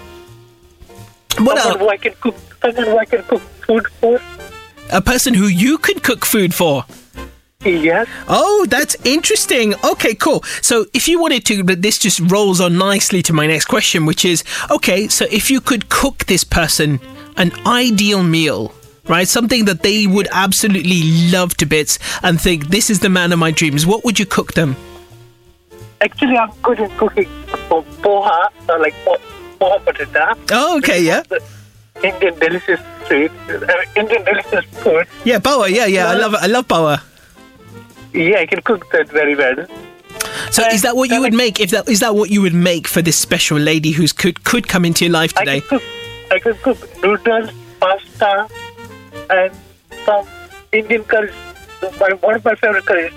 What 1.39 1.59
someone 1.59 1.77
a, 1.77 1.79
who 1.79 1.89
I 1.91 1.97
can 1.99 2.15
cook, 2.21 2.37
someone 2.63 2.87
who 2.87 2.99
I 2.99 3.05
can 3.05 3.23
cook 3.25 3.43
food 3.67 3.87
for. 4.01 4.21
a 4.91 5.03
person 5.03 5.35
who 5.35 5.47
you 5.47 5.77
could 5.79 6.03
cook 6.03 6.25
food 6.25 6.55
for. 6.55 6.85
Yes. 7.65 8.07
Oh, 8.29 8.67
that's 8.71 8.97
interesting. 9.05 9.75
Okay, 9.85 10.15
cool. 10.15 10.43
So, 10.63 10.87
if 10.95 11.09
you 11.09 11.21
wanted 11.21 11.45
to, 11.47 11.65
but 11.65 11.83
this 11.83 11.99
just 11.99 12.21
rolls 12.31 12.61
on 12.61 12.79
nicely 12.79 13.21
to 13.23 13.33
my 13.33 13.47
next 13.47 13.65
question, 13.67 14.07
which 14.07 14.25
is 14.25 14.45
okay, 14.71 15.09
so 15.09 15.27
if 15.31 15.51
you 15.51 15.61
could 15.61 15.89
cook 15.89 16.25
this 16.27 16.45
person 16.45 17.01
an 17.37 17.53
ideal 17.67 18.23
meal, 18.23 18.73
right? 19.09 19.27
Something 19.27 19.65
that 19.65 19.83
they 19.83 20.07
would 20.07 20.29
absolutely 20.33 21.31
love 21.31 21.57
to 21.57 21.67
bits 21.67 21.99
and 22.23 22.41
think, 22.41 22.69
this 22.69 22.91
is 22.91 23.01
the 23.01 23.09
man 23.09 23.33
of 23.33 23.39
my 23.39 23.51
dreams, 23.51 23.87
what 23.87 24.05
would 24.05 24.19
you 24.19 24.27
cook 24.27 24.55
them? 24.55 24.77
Actually, 26.01 26.37
I'm 26.37 26.51
good 26.63 26.81
at 26.81 26.97
cooking 26.97 27.29
poha, 27.69 28.49
uh, 28.69 28.79
like 28.79 28.95
po- 29.05 29.19
poha 29.61 29.85
potato. 29.85 30.35
Oh, 30.53 30.79
okay, 30.79 31.03
yeah. 31.03 31.23
Indian 32.03 32.39
delicious 32.39 32.81
food. 33.09 33.33
uh, 33.49 33.75
Indian 33.97 34.25
delicious 34.25 34.65
food. 34.83 35.07
Yeah, 35.25 35.41
Bawa, 35.41 35.69
yeah, 35.69 35.87
yeah. 35.87 36.09
I 36.11 36.15
love 36.15 36.35
it. 36.35 36.41
I 36.43 36.47
love 36.47 36.69
Bawa. 36.69 37.03
Yeah, 38.13 38.39
I 38.39 38.47
can 38.47 38.63
cook 38.63 38.91
that 38.93 39.09
very 39.09 39.35
well. 39.35 39.67
So 40.53 40.63
is 40.69 40.83
that 40.83 40.95
what 40.97 41.11
you 41.11 41.21
would 41.21 41.35
make? 41.35 41.59
If 41.61 41.71
that 41.71 41.89
is 41.89 42.01
that 42.01 42.15
what 42.15 42.31
you 42.31 42.41
would 42.43 42.55
make 42.55 42.87
for 42.87 43.03
this 43.03 43.19
special 43.19 43.59
lady 43.59 43.91
who's 43.91 44.13
could 44.13 44.45
could 44.45 44.69
come 44.69 44.85
into 44.85 45.05
your 45.05 45.13
life 45.13 45.33
today? 45.33 45.57
I 45.57 45.61
can 45.61 45.69
cook. 45.69 45.83
I 46.31 46.39
can 46.39 46.55
cook 46.59 47.03
noodles, 47.03 47.51
pasta, 47.81 48.47
and 49.31 49.53
some 50.05 50.27
Indian 50.73 51.05
curries. 51.05 51.35
My 52.01 52.13
one 52.21 52.35
of 52.35 52.45
my 52.45 52.55
favorite 52.57 52.87
curries, 52.87 53.13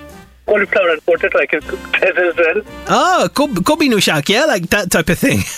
cauliflower 0.46 0.90
and 0.90 1.04
potato. 1.04 1.38
I 1.38 1.46
can 1.46 1.60
cook 1.62 1.80
that 2.00 2.16
as 2.18 2.36
well. 2.36 2.62
Oh, 2.88 3.28
kob- 3.34 3.64
kobi 3.64 3.88
no 3.90 3.98
shak, 3.98 4.28
yeah, 4.28 4.44
like 4.44 4.70
that 4.70 4.90
type 4.90 5.08
of 5.08 5.18
thing. 5.18 5.40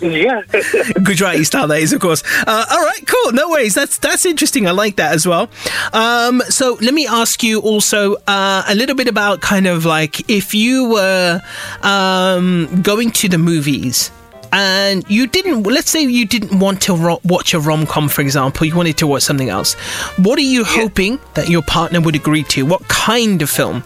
Yeah. 0.00 0.42
Gujarati 1.02 1.44
style, 1.44 1.68
that 1.68 1.78
is, 1.78 1.92
of 1.92 2.00
course. 2.00 2.22
Uh, 2.46 2.64
all 2.70 2.84
right, 2.84 3.00
cool. 3.06 3.32
No 3.32 3.48
worries. 3.50 3.74
That's 3.74 3.98
that's 3.98 4.26
interesting. 4.26 4.66
I 4.66 4.72
like 4.72 4.96
that 4.96 5.12
as 5.12 5.26
well. 5.26 5.48
Um, 5.92 6.42
so 6.48 6.76
let 6.80 6.92
me 6.92 7.06
ask 7.06 7.42
you 7.44 7.60
also 7.60 8.16
uh, 8.26 8.64
a 8.68 8.74
little 8.74 8.96
bit 8.96 9.06
about 9.08 9.40
kind 9.40 9.66
of 9.68 9.84
like 9.84 10.28
if 10.28 10.54
you 10.54 10.90
were 10.90 11.40
um, 11.82 12.82
going 12.82 13.10
to 13.12 13.28
the 13.28 13.38
movies. 13.38 14.10
And 14.58 15.04
you 15.06 15.26
didn't. 15.26 15.64
Let's 15.64 15.90
say 15.90 16.02
you 16.02 16.26
didn't 16.26 16.58
want 16.58 16.80
to 16.82 16.96
ro- 16.96 17.20
watch 17.24 17.52
a 17.52 17.60
rom 17.60 17.84
com, 17.86 18.08
for 18.08 18.22
example. 18.22 18.66
You 18.66 18.74
wanted 18.74 18.96
to 18.98 19.06
watch 19.06 19.22
something 19.22 19.50
else. 19.50 19.74
What 20.16 20.38
are 20.38 20.42
you 20.42 20.64
hoping 20.64 21.18
that 21.34 21.50
your 21.50 21.60
partner 21.60 22.00
would 22.00 22.14
agree 22.16 22.42
to? 22.44 22.64
What 22.64 22.88
kind 22.88 23.42
of 23.42 23.50
film? 23.50 23.84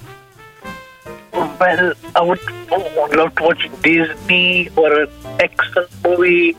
well, 1.32 1.92
I 2.14 2.22
would 2.22 2.40
love 3.16 3.34
to 3.36 3.42
watch 3.42 3.68
Disney 3.82 4.68
or 4.76 5.02
an 5.02 5.10
action 5.40 5.86
movie. 6.04 6.56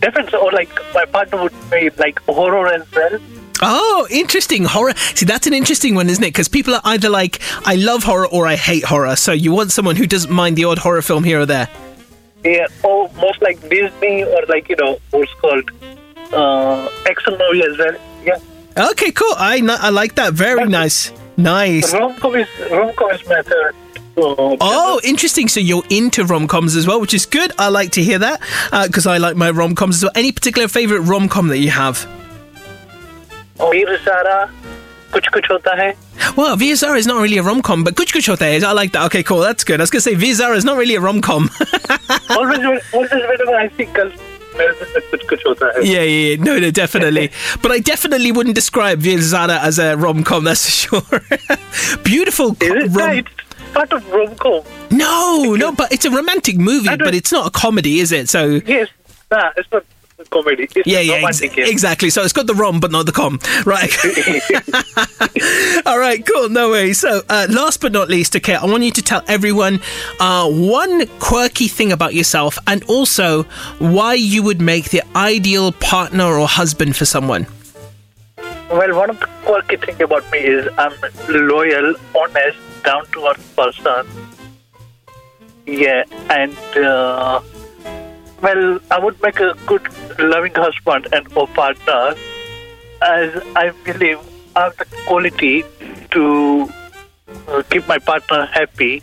Definitely, 0.00 0.38
or 0.38 0.50
like 0.52 0.70
my 0.94 1.04
partner 1.04 1.42
would 1.42 1.54
say 1.68 1.90
like 1.98 2.18
horror 2.22 2.66
as 2.66 2.90
well. 2.92 3.18
Oh, 3.62 4.08
interesting. 4.10 4.64
Horror. 4.64 4.94
See, 4.96 5.26
that's 5.26 5.46
an 5.46 5.52
interesting 5.52 5.94
one, 5.94 6.08
isn't 6.08 6.24
it? 6.24 6.28
Because 6.28 6.48
people 6.48 6.74
are 6.74 6.80
either 6.84 7.10
like, 7.10 7.40
I 7.66 7.74
love 7.74 8.04
horror 8.04 8.26
or 8.26 8.46
I 8.46 8.56
hate 8.56 8.84
horror. 8.84 9.16
So 9.16 9.32
you 9.32 9.52
want 9.52 9.70
someone 9.70 9.96
who 9.96 10.06
doesn't 10.06 10.32
mind 10.32 10.56
the 10.56 10.64
odd 10.64 10.78
horror 10.78 11.02
film 11.02 11.24
here 11.24 11.40
or 11.40 11.46
there. 11.46 11.68
Yeah, 12.44 12.66
or 12.82 13.10
most 13.16 13.42
like 13.42 13.60
Disney 13.68 14.24
or 14.24 14.42
like 14.48 14.68
you 14.68 14.76
know 14.76 14.98
what's 15.10 15.32
called 15.34 15.70
uh, 16.32 16.88
action 17.06 17.36
movie 17.38 17.62
as 17.62 17.78
well. 17.78 17.96
Yeah, 18.24 18.38
Okay, 18.90 19.10
cool. 19.12 19.34
I 19.36 19.60
I 19.80 19.90
like 19.90 20.14
that. 20.14 20.32
Very 20.32 20.66
nice. 20.68 21.12
Nice. 21.36 21.92
rom 21.94 22.14
com 22.16 22.34
is 22.36 22.48
rom 22.70 22.92
com 22.94 23.10
is 23.10 23.26
my 23.28 23.42
third. 23.42 23.74
Uh, 24.16 24.56
Oh, 24.60 25.00
interesting. 25.04 25.48
So 25.48 25.60
you're 25.60 25.84
into 25.88 26.24
rom 26.24 26.46
coms 26.46 26.76
as 26.76 26.86
well, 26.86 27.00
which 27.00 27.14
is 27.14 27.24
good. 27.26 27.52
I 27.58 27.68
like 27.68 27.92
to 27.92 28.02
hear 28.02 28.18
that 28.18 28.40
because 28.86 29.06
I 29.06 29.18
like 29.18 29.36
my 29.36 29.50
rom 29.50 29.74
coms 29.74 29.96
as 29.96 30.02
well. 30.04 30.12
Any 30.14 30.32
particular 30.32 30.68
favorite 30.68 31.00
rom 31.00 31.28
com 31.28 31.48
that 31.48 31.58
you 31.58 31.70
have? 31.70 32.06
Veer 33.70 33.98
Zara, 34.04 34.50
Kuch 35.10 35.30
Kuch 35.30 35.46
Hota 35.46 35.70
Hai. 35.70 35.96
Well, 36.36 36.56
VSR 36.56 36.96
is 36.96 37.06
not 37.06 37.20
really 37.20 37.38
a 37.38 37.42
rom 37.42 37.62
com, 37.62 37.84
but 37.84 37.94
Kuch 37.94 38.12
Kuch 38.12 38.26
Hota 38.26 38.44
Hai 38.44 38.50
is. 38.52 38.64
I 38.64 38.72
like 38.72 38.92
that. 38.92 39.04
Okay, 39.06 39.22
cool. 39.22 39.38
That's 39.38 39.64
good. 39.64 39.80
I 39.80 39.82
was 39.82 39.90
going 39.90 40.02
to 40.02 40.10
say 40.10 40.14
VSR 40.14 40.56
is 40.56 40.64
not 40.64 40.76
really 40.76 40.94
a 40.94 41.00
rom 41.00 41.20
com. 41.20 41.50
always, 42.30 42.58
always, 42.92 43.10
whenever 43.10 43.54
I 43.54 43.68
see 43.76 43.84
girls. 43.86 44.12
Yeah, 44.58 44.72
yeah, 45.82 46.02
yeah, 46.02 46.36
no, 46.36 46.58
no, 46.58 46.70
definitely. 46.70 47.30
but 47.62 47.70
I 47.70 47.78
definitely 47.78 48.32
wouldn't 48.32 48.56
describe 48.56 48.98
Veer 48.98 49.20
Zara 49.20 49.58
as 49.60 49.78
a 49.78 49.96
rom 49.96 50.22
com, 50.24 50.44
that's 50.44 50.64
for 50.64 51.00
sure. 51.00 51.98
Beautiful. 52.04 52.56
Rom- 52.60 52.92
right? 52.92 53.26
part 53.72 53.92
of 53.92 54.08
rom 54.10 54.34
com. 54.36 54.62
No, 54.90 55.52
because 55.52 55.58
no, 55.58 55.72
but 55.72 55.92
it's 55.92 56.04
a 56.04 56.10
romantic 56.10 56.58
movie, 56.58 56.96
but 56.96 57.14
it's 57.14 57.32
not 57.32 57.46
a 57.46 57.50
comedy, 57.50 58.00
is 58.00 58.12
it? 58.12 58.28
So 58.28 58.60
yes, 58.66 58.88
nah, 59.30 59.50
it's 59.56 59.70
not 59.72 59.84
comedy. 60.30 60.64
It's 60.64 60.86
Yeah, 60.86 61.00
yeah, 61.00 61.26
ex- 61.28 61.40
exactly. 61.42 62.10
So 62.10 62.22
it's 62.22 62.32
got 62.32 62.46
the 62.46 62.54
rom, 62.54 62.80
but 62.80 62.90
not 62.90 63.06
the 63.06 63.12
com. 63.12 63.38
Right. 63.64 63.90
All 65.86 65.98
right, 65.98 66.24
cool. 66.26 66.48
No 66.48 66.70
way. 66.70 66.92
So, 66.92 67.22
uh, 67.28 67.46
last 67.50 67.80
but 67.80 67.92
not 67.92 68.08
least, 68.08 68.34
okay, 68.36 68.54
I 68.54 68.64
want 68.64 68.82
you 68.82 68.90
to 68.92 69.02
tell 69.02 69.22
everyone 69.28 69.80
uh, 70.18 70.48
one 70.50 71.06
quirky 71.18 71.68
thing 71.68 71.92
about 71.92 72.14
yourself 72.14 72.58
and 72.66 72.82
also 72.84 73.44
why 73.78 74.14
you 74.14 74.42
would 74.42 74.60
make 74.60 74.90
the 74.90 75.02
ideal 75.16 75.72
partner 75.72 76.24
or 76.24 76.46
husband 76.46 76.96
for 76.96 77.04
someone. 77.04 77.46
Well, 78.70 78.94
one 78.94 79.10
of 79.10 79.18
the 79.18 79.26
quirky 79.44 79.76
things 79.76 80.00
about 80.00 80.30
me 80.30 80.38
is 80.38 80.68
I'm 80.78 80.92
loyal, 81.28 81.94
honest, 82.16 82.58
down 82.84 83.04
to 83.12 83.26
earth 83.26 83.56
person. 83.56 84.06
Yeah, 85.66 86.04
and 86.30 86.56
uh, 86.76 87.40
well, 88.42 88.80
I 88.90 88.98
would 88.98 89.20
make 89.22 89.40
a 89.40 89.54
good, 89.66 89.82
loving 90.18 90.54
husband 90.54 91.08
and 91.12 91.26
or 91.36 91.46
partner, 91.48 92.14
as 93.02 93.42
I 93.56 93.72
believe 93.84 94.18
I 94.56 94.64
have 94.64 94.76
the 94.76 94.86
quality 95.06 95.64
to 96.12 96.68
uh, 97.48 97.62
keep 97.70 97.86
my 97.86 97.98
partner 97.98 98.46
happy, 98.46 99.02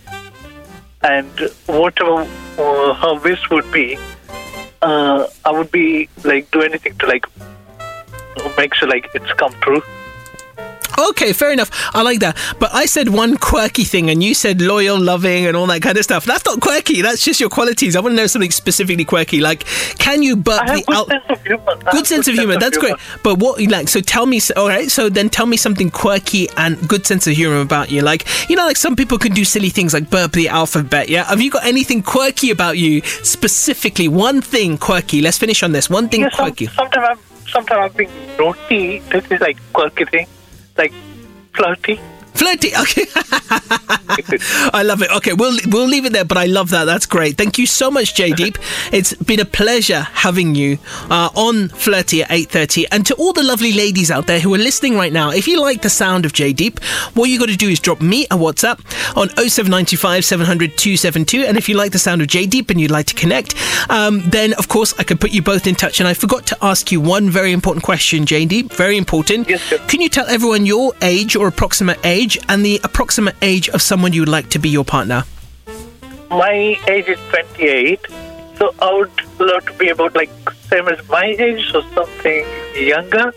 and 1.02 1.32
whatever 1.66 2.28
uh, 2.58 2.94
her 2.94 3.16
wish 3.24 3.50
would 3.50 3.72
be, 3.72 3.98
uh, 4.82 5.28
I 5.46 5.52
would 5.52 5.72
be 5.72 6.10
like 6.24 6.50
do 6.52 6.62
anything 6.62 6.98
to 6.98 7.08
like 7.08 7.26
make 8.58 8.74
sure 8.74 8.90
like 8.90 9.08
it's 9.14 9.32
come 9.34 9.54
true. 9.62 9.82
Okay, 10.98 11.34
fair 11.34 11.52
enough. 11.52 11.70
I 11.94 12.02
like 12.02 12.20
that. 12.20 12.38
But 12.60 12.74
I 12.74 12.86
said 12.86 13.10
one 13.10 13.38
quirky 13.38 13.84
thing, 13.84 14.10
and 14.10 14.24
you 14.24 14.34
said 14.34 14.62
loyal, 14.62 15.00
loving, 15.00 15.46
and 15.46 15.56
all 15.56 15.68
that 15.68 15.82
kind 15.82 15.98
of 15.98 16.04
stuff. 16.04 16.26
That's 16.26 16.46
not 16.46 16.60
quirky. 16.60 17.02
That's 17.02 17.24
just 17.24 17.40
your 17.40 17.50
qualities. 17.50 17.96
I 17.96 18.00
want 18.00 18.14
to 18.14 18.18
know 18.18 18.28
something 18.28 18.52
specifically 18.52 19.06
quirky. 19.06 19.40
Like, 19.40 19.64
can 20.00 20.24
you 20.24 20.36
burp 20.36 20.66
the 20.68 20.84
good 20.84 20.88
sense 21.08 21.28
of 21.38 21.44
humor. 21.46 21.64
I 21.68 21.72
have 21.84 21.92
good 21.92 22.08
sense 22.08 22.28
of 22.28 22.34
humor. 22.36 22.58
That's 22.58 22.78
great. 22.78 22.96
But 23.24 23.40
what 23.40 23.62
like 23.62 23.90
so 23.90 24.02
tell 24.02 24.26
me 24.26 24.40
all 24.56 24.68
right, 24.68 24.90
so 24.90 25.10
then 25.10 25.30
tell 25.30 25.46
me 25.46 25.58
something 25.58 25.90
quirky 25.90 26.50
and 26.58 26.78
good 26.88 27.06
sense 27.06 27.28
of 27.28 27.34
humor 27.34 27.62
about 27.62 27.92
you. 27.92 28.02
Like, 28.02 28.26
you 28.50 28.56
know 28.56 28.66
like 28.66 28.78
some 28.78 28.96
people 28.96 29.18
can 29.18 29.34
do 29.34 29.44
silly 29.46 29.70
things 29.70 29.94
like 29.94 30.10
burp 30.10 30.32
the 30.32 30.50
alphabet, 30.50 31.10
yeah? 31.10 31.26
Have 31.26 31.42
you 31.42 31.52
got 31.52 31.66
anything 31.66 32.02
quirky 32.04 32.52
about 32.52 32.78
you 32.78 33.02
specifically? 33.02 34.08
One 34.08 34.42
thing 34.42 34.78
quirky. 34.78 35.22
Let's 35.22 35.38
finish 35.38 35.64
on 35.64 35.72
this. 35.72 35.90
One 35.90 36.10
thing 36.10 36.22
Yeah, 36.22 36.30
some, 36.30 36.46
quirky. 36.46 36.68
sometimes 36.68 37.08
I'm 37.10 37.20
sometimes 37.48 37.92
I'm 37.92 37.98
being 37.98 38.12
naughty. 38.38 39.00
This 39.00 39.26
is 39.32 39.42
like 39.42 39.58
quirky 39.74 40.06
thing, 40.06 40.28
like 40.78 40.94
flirty. 41.54 42.00
Flirty. 42.38 42.72
Okay. 42.76 43.06
I 44.74 44.84
love 44.84 45.02
it. 45.02 45.12
Okay, 45.12 45.34
we'll 45.34 45.58
we'll 45.68 45.88
leave 45.88 46.06
it 46.06 46.14
there, 46.14 46.26
but 46.26 46.38
I 46.38 46.46
love 46.46 46.70
that. 46.70 46.86
That's 46.86 47.06
great. 47.06 47.38
Thank 47.38 47.58
you 47.58 47.66
so 47.66 47.90
much, 47.92 48.16
J 48.16 48.32
Deep. 48.32 48.58
It's 48.92 49.14
been 49.14 49.40
a 49.40 49.46
pleasure 49.46 50.02
having 50.02 50.56
you 50.56 50.78
uh, 51.10 51.30
on 51.36 51.70
Flirty 51.70 52.24
at 52.24 52.30
8:30. 52.30 52.86
And 52.92 53.06
to 53.06 53.16
all 53.16 53.34
the 53.34 53.44
lovely 53.44 53.74
ladies 53.74 54.12
out 54.12 54.28
there 54.28 54.40
who 54.40 54.54
are 54.54 54.60
listening 54.60 54.96
right 54.96 55.12
now, 55.14 55.32
if 55.32 55.48
you 55.48 55.62
like 55.62 55.82
the 55.82 55.90
sound 55.90 56.26
of 56.26 56.34
J 56.34 56.54
Deep, 56.54 56.80
what 57.14 57.30
you 57.30 57.40
got 57.40 57.50
to 57.50 57.58
do 57.58 57.70
is 57.70 57.80
drop 57.80 58.02
me 58.02 58.26
a 58.26 58.38
WhatsApp 58.38 58.80
on 59.16 59.30
0795 59.30 60.26
700 60.26 60.78
272. 60.78 61.42
And 61.42 61.58
if 61.58 61.70
you 61.70 61.76
like 61.76 61.92
the 61.92 62.00
sound 62.00 62.22
of 62.22 62.28
J 62.28 62.46
Deep 62.46 62.70
and 62.70 62.80
you'd 62.80 62.92
like 62.92 63.08
to 63.08 63.16
connect, 63.16 63.56
um, 63.90 64.22
then 64.30 64.54
of 64.54 64.68
course 64.68 64.94
I 65.00 65.04
could 65.04 65.20
put 65.20 65.32
you 65.32 65.42
both 65.42 65.68
in 65.68 65.76
touch. 65.76 66.00
And 66.00 66.08
I 66.08 66.14
forgot 66.14 66.46
to 66.48 66.58
ask 66.62 66.92
you 66.92 67.00
one 67.02 67.30
very 67.30 67.52
important 67.52 67.84
question, 67.84 68.26
J 68.26 68.46
Deep. 68.46 68.74
Very 68.74 68.98
important. 68.98 69.50
Yes, 69.50 69.62
sir. 69.64 69.78
Can 69.88 70.02
you 70.02 70.10
tell 70.10 70.28
everyone 70.28 70.66
your 70.66 70.94
age 71.02 71.36
or 71.36 71.48
approximate 71.48 72.00
age 72.04 72.27
and 72.50 72.66
the 72.66 72.82
approximate 72.84 73.36
age 73.42 73.70
of 73.70 73.82
someone 73.82 74.12
you 74.12 74.22
would 74.22 74.30
like 74.30 74.50
to 74.50 74.60
be 74.60 74.70
your 74.70 74.84
partner? 74.84 75.24
My 76.30 76.78
age 76.88 77.08
is 77.08 77.20
28, 77.30 78.00
so 78.58 78.74
I 78.80 78.94
would 78.94 79.12
love 79.40 79.66
to 79.68 79.74
be 79.74 79.90
about 79.90 80.16
like 80.16 80.30
same 80.70 80.88
as 80.90 81.08
my 81.08 81.26
age, 81.26 81.72
so 81.72 81.82
something 81.94 82.46
younger. 82.76 83.32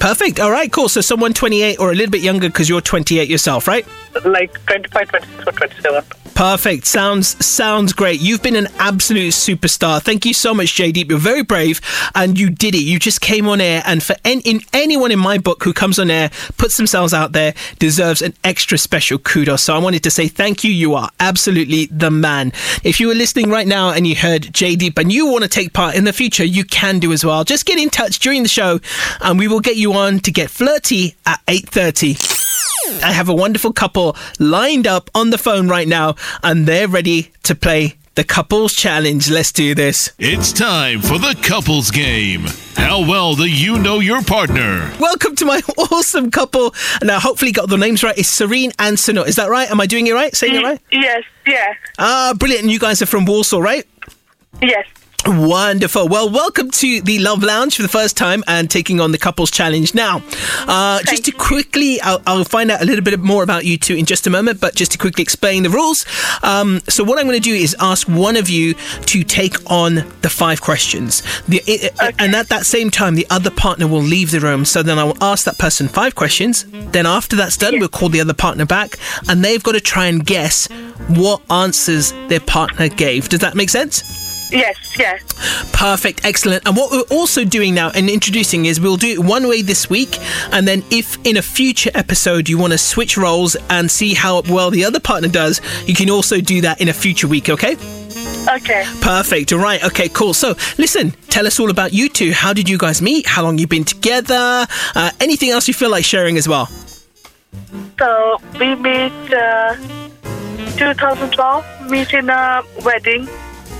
Perfect. 0.00 0.40
All 0.40 0.50
right, 0.50 0.70
cool. 0.72 0.88
So 0.88 1.00
someone 1.00 1.32
28 1.34 1.78
or 1.78 1.90
a 1.90 1.94
little 1.94 2.10
bit 2.10 2.22
younger 2.22 2.48
because 2.48 2.68
you're 2.68 2.80
28 2.80 3.28
yourself, 3.28 3.68
right? 3.68 3.86
Like 4.24 4.52
25, 4.66 5.08
26, 5.08 5.48
or 5.48 5.52
27. 5.52 6.04
Perfect. 6.38 6.86
Sounds 6.86 7.44
sounds 7.44 7.92
great. 7.92 8.20
You've 8.20 8.44
been 8.44 8.54
an 8.54 8.68
absolute 8.78 9.32
superstar. 9.32 10.00
Thank 10.00 10.24
you 10.24 10.32
so 10.32 10.54
much, 10.54 10.72
J 10.72 10.92
Deep. 10.92 11.10
You're 11.10 11.18
very 11.18 11.42
brave, 11.42 11.80
and 12.14 12.38
you 12.38 12.48
did 12.48 12.76
it. 12.76 12.82
You 12.82 13.00
just 13.00 13.20
came 13.20 13.48
on 13.48 13.60
air, 13.60 13.82
and 13.84 14.00
for 14.00 14.14
en- 14.24 14.42
in 14.42 14.60
anyone 14.72 15.10
in 15.10 15.18
my 15.18 15.38
book 15.38 15.64
who 15.64 15.72
comes 15.72 15.98
on 15.98 16.12
air, 16.12 16.30
puts 16.56 16.76
themselves 16.76 17.12
out 17.12 17.32
there, 17.32 17.54
deserves 17.80 18.22
an 18.22 18.34
extra 18.44 18.78
special 18.78 19.18
kudos. 19.18 19.64
So 19.64 19.74
I 19.74 19.78
wanted 19.78 20.04
to 20.04 20.12
say 20.12 20.28
thank 20.28 20.62
you. 20.62 20.70
You 20.70 20.94
are 20.94 21.10
absolutely 21.18 21.86
the 21.86 22.12
man. 22.12 22.52
If 22.84 23.00
you 23.00 23.08
were 23.08 23.16
listening 23.16 23.50
right 23.50 23.66
now 23.66 23.90
and 23.90 24.06
you 24.06 24.14
heard 24.14 24.54
J 24.54 24.76
Deep 24.76 24.96
and 24.96 25.10
you 25.10 25.26
want 25.26 25.42
to 25.42 25.48
take 25.48 25.72
part 25.72 25.96
in 25.96 26.04
the 26.04 26.12
future, 26.12 26.44
you 26.44 26.62
can 26.62 27.00
do 27.00 27.10
as 27.10 27.24
well. 27.24 27.42
Just 27.42 27.66
get 27.66 27.80
in 27.80 27.90
touch 27.90 28.20
during 28.20 28.44
the 28.44 28.48
show, 28.48 28.78
and 29.22 29.40
we 29.40 29.48
will 29.48 29.58
get 29.58 29.74
you 29.74 29.92
on 29.94 30.20
to 30.20 30.30
get 30.30 30.50
flirty 30.50 31.16
at 31.26 31.40
8:30. 31.48 32.37
I 33.02 33.12
have 33.12 33.28
a 33.28 33.34
wonderful 33.34 33.72
couple 33.72 34.16
lined 34.38 34.86
up 34.86 35.10
on 35.14 35.30
the 35.30 35.38
phone 35.38 35.68
right 35.68 35.86
now, 35.86 36.14
and 36.42 36.66
they're 36.66 36.88
ready 36.88 37.30
to 37.44 37.54
play 37.54 37.94
the 38.14 38.24
couples 38.24 38.72
challenge. 38.74 39.30
Let's 39.30 39.52
do 39.52 39.74
this. 39.74 40.10
It's 40.18 40.52
time 40.52 41.00
for 41.00 41.18
the 41.18 41.38
couples 41.42 41.90
game. 41.90 42.46
How 42.74 43.00
well 43.00 43.34
do 43.34 43.44
you 43.44 43.78
know 43.78 44.00
your 44.00 44.22
partner? 44.22 44.90
Welcome 44.98 45.36
to 45.36 45.44
my 45.44 45.60
awesome 45.92 46.30
couple. 46.30 46.74
And 47.00 47.08
now, 47.08 47.20
hopefully, 47.20 47.52
got 47.52 47.68
the 47.68 47.76
names 47.76 48.02
right. 48.02 48.16
It's 48.18 48.28
Serene 48.28 48.72
and 48.78 48.96
Sunil. 48.96 49.26
Is 49.26 49.36
that 49.36 49.50
right? 49.50 49.70
Am 49.70 49.80
I 49.80 49.86
doing 49.86 50.06
it 50.06 50.12
right? 50.14 50.34
Saying 50.34 50.54
it 50.56 50.64
right? 50.64 50.80
Yes, 50.90 51.22
yeah, 51.46 51.74
Ah, 51.98 52.34
brilliant. 52.36 52.62
And 52.64 52.72
you 52.72 52.78
guys 52.78 53.00
are 53.02 53.06
from 53.06 53.24
Warsaw, 53.26 53.58
right? 53.60 53.84
yes. 54.62 54.86
Wonderful. 55.28 56.08
Well, 56.08 56.30
welcome 56.30 56.70
to 56.70 57.02
the 57.02 57.18
Love 57.18 57.42
Lounge 57.42 57.76
for 57.76 57.82
the 57.82 57.88
first 57.88 58.16
time 58.16 58.42
and 58.46 58.70
taking 58.70 58.98
on 58.98 59.12
the 59.12 59.18
couples 59.18 59.50
challenge. 59.50 59.94
Now, 59.94 60.22
uh, 60.66 61.02
just 61.02 61.26
to 61.26 61.32
quickly, 61.32 62.00
I'll, 62.00 62.22
I'll 62.26 62.44
find 62.44 62.70
out 62.70 62.80
a 62.80 62.86
little 62.86 63.04
bit 63.04 63.20
more 63.20 63.42
about 63.42 63.66
you 63.66 63.76
two 63.76 63.94
in 63.94 64.06
just 64.06 64.26
a 64.26 64.30
moment, 64.30 64.58
but 64.58 64.74
just 64.74 64.92
to 64.92 64.98
quickly 64.98 65.20
explain 65.20 65.64
the 65.64 65.68
rules. 65.70 66.06
Um, 66.42 66.80
so, 66.88 67.04
what 67.04 67.18
I'm 67.18 67.26
going 67.26 67.36
to 67.40 67.46
do 67.46 67.54
is 67.54 67.76
ask 67.78 68.08
one 68.08 68.36
of 68.36 68.48
you 68.48 68.72
to 69.04 69.22
take 69.22 69.54
on 69.70 69.96
the 70.22 70.30
five 70.30 70.62
questions. 70.62 71.22
The, 71.46 71.62
i- 72.00 72.12
And 72.18 72.34
at 72.34 72.48
that 72.48 72.64
same 72.64 72.90
time, 72.90 73.14
the 73.14 73.26
other 73.28 73.50
partner 73.50 73.86
will 73.86 74.00
leave 74.02 74.30
the 74.30 74.40
room. 74.40 74.64
So 74.64 74.82
then 74.82 74.98
I 74.98 75.04
will 75.04 75.22
ask 75.22 75.44
that 75.44 75.58
person 75.58 75.88
five 75.88 76.14
questions. 76.14 76.64
Then, 76.92 77.04
after 77.04 77.36
that's 77.36 77.58
done, 77.58 77.78
we'll 77.80 77.88
call 77.90 78.08
the 78.08 78.22
other 78.22 78.32
partner 78.34 78.64
back 78.64 78.98
and 79.28 79.44
they've 79.44 79.62
got 79.62 79.72
to 79.72 79.80
try 79.80 80.06
and 80.06 80.24
guess 80.24 80.68
what 81.08 81.42
answers 81.50 82.12
their 82.28 82.40
partner 82.40 82.88
gave. 82.88 83.28
Does 83.28 83.40
that 83.40 83.54
make 83.54 83.68
sense? 83.68 84.17
Yes, 84.50 84.76
yes. 84.98 85.22
Perfect, 85.72 86.24
excellent. 86.24 86.66
And 86.66 86.76
what 86.76 86.90
we're 86.90 87.16
also 87.16 87.44
doing 87.44 87.74
now 87.74 87.90
and 87.94 88.08
introducing 88.08 88.66
is 88.66 88.80
we'll 88.80 88.96
do 88.96 89.08
it 89.08 89.18
one 89.18 89.46
way 89.48 89.62
this 89.62 89.90
week, 89.90 90.18
and 90.52 90.66
then 90.66 90.82
if 90.90 91.18
in 91.26 91.36
a 91.36 91.42
future 91.42 91.90
episode 91.94 92.48
you 92.48 92.58
want 92.58 92.72
to 92.72 92.78
switch 92.78 93.16
roles 93.16 93.56
and 93.68 93.90
see 93.90 94.14
how 94.14 94.42
well 94.48 94.70
the 94.70 94.84
other 94.84 95.00
partner 95.00 95.28
does, 95.28 95.60
you 95.86 95.94
can 95.94 96.10
also 96.10 96.40
do 96.40 96.60
that 96.62 96.80
in 96.80 96.88
a 96.88 96.92
future 96.92 97.28
week, 97.28 97.48
okay? 97.48 97.76
Okay. 98.48 98.84
Perfect. 99.00 99.52
All 99.52 99.58
right. 99.58 99.82
Okay, 99.84 100.08
cool. 100.08 100.32
So, 100.32 100.56
listen, 100.78 101.10
tell 101.28 101.46
us 101.46 101.60
all 101.60 101.70
about 101.70 101.92
you 101.92 102.08
two. 102.08 102.32
How 102.32 102.52
did 102.54 102.68
you 102.68 102.78
guys 102.78 103.02
meet? 103.02 103.26
How 103.26 103.42
long 103.42 103.58
you 103.58 103.66
been 103.66 103.84
together? 103.84 104.66
Uh, 104.94 105.10
anything 105.20 105.50
else 105.50 105.68
you 105.68 105.74
feel 105.74 105.90
like 105.90 106.04
sharing 106.04 106.38
as 106.38 106.48
well? 106.48 106.66
So 107.98 108.38
we 108.58 108.74
meet 108.74 109.12
uh, 109.32 109.74
2012. 110.78 111.90
Meet 111.90 112.12
in 112.14 112.30
a 112.30 112.62
wedding. 112.84 113.28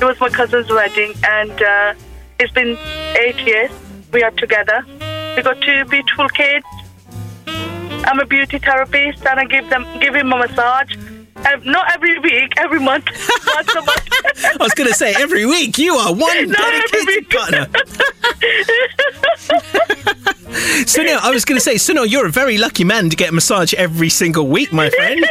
It 0.00 0.04
was 0.04 0.18
my 0.20 0.28
cousin's 0.28 0.70
wedding, 0.70 1.12
and 1.24 1.60
uh, 1.62 1.94
it's 2.38 2.52
been 2.52 2.78
eight 3.18 3.36
years. 3.44 3.70
We 4.12 4.22
are 4.22 4.30
together. 4.32 4.84
We 5.36 5.42
got 5.42 5.60
two 5.60 5.84
beautiful 5.86 6.28
kids. 6.28 6.64
I'm 7.46 8.20
a 8.20 8.24
beauty 8.26 8.58
therapist, 8.58 9.26
and 9.26 9.40
I 9.40 9.44
give 9.44 9.68
them 9.70 9.84
give 10.00 10.14
him 10.14 10.32
a 10.32 10.38
massage 10.38 10.94
Um, 11.46 11.62
not 11.64 11.86
every 11.94 12.18
week, 12.18 12.52
every 12.56 12.80
month. 12.80 13.06
Once 13.54 13.74
a 13.74 13.82
month. 13.82 14.08
I 14.44 14.56
was 14.60 14.72
going 14.74 14.88
to 14.88 14.94
say 14.94 15.14
every 15.16 15.46
week 15.46 15.78
you 15.78 15.94
are 15.94 16.12
one 16.12 16.48
No, 16.50 16.58
every 16.58 16.80
dedicated 16.80 17.06
week. 17.06 17.30
partner. 17.30 17.66
Sunil, 20.86 21.18
I 21.22 21.30
was 21.30 21.44
going 21.44 21.58
to 21.58 21.64
say, 21.64 21.74
Sunil, 21.74 22.08
you're 22.08 22.26
a 22.26 22.30
very 22.30 22.56
lucky 22.58 22.82
man 22.84 23.08
to 23.10 23.16
get 23.16 23.28
a 23.30 23.32
massage 23.32 23.72
every 23.74 24.08
single 24.08 24.46
week, 24.48 24.72
my 24.72 24.90
friend. 24.90 25.24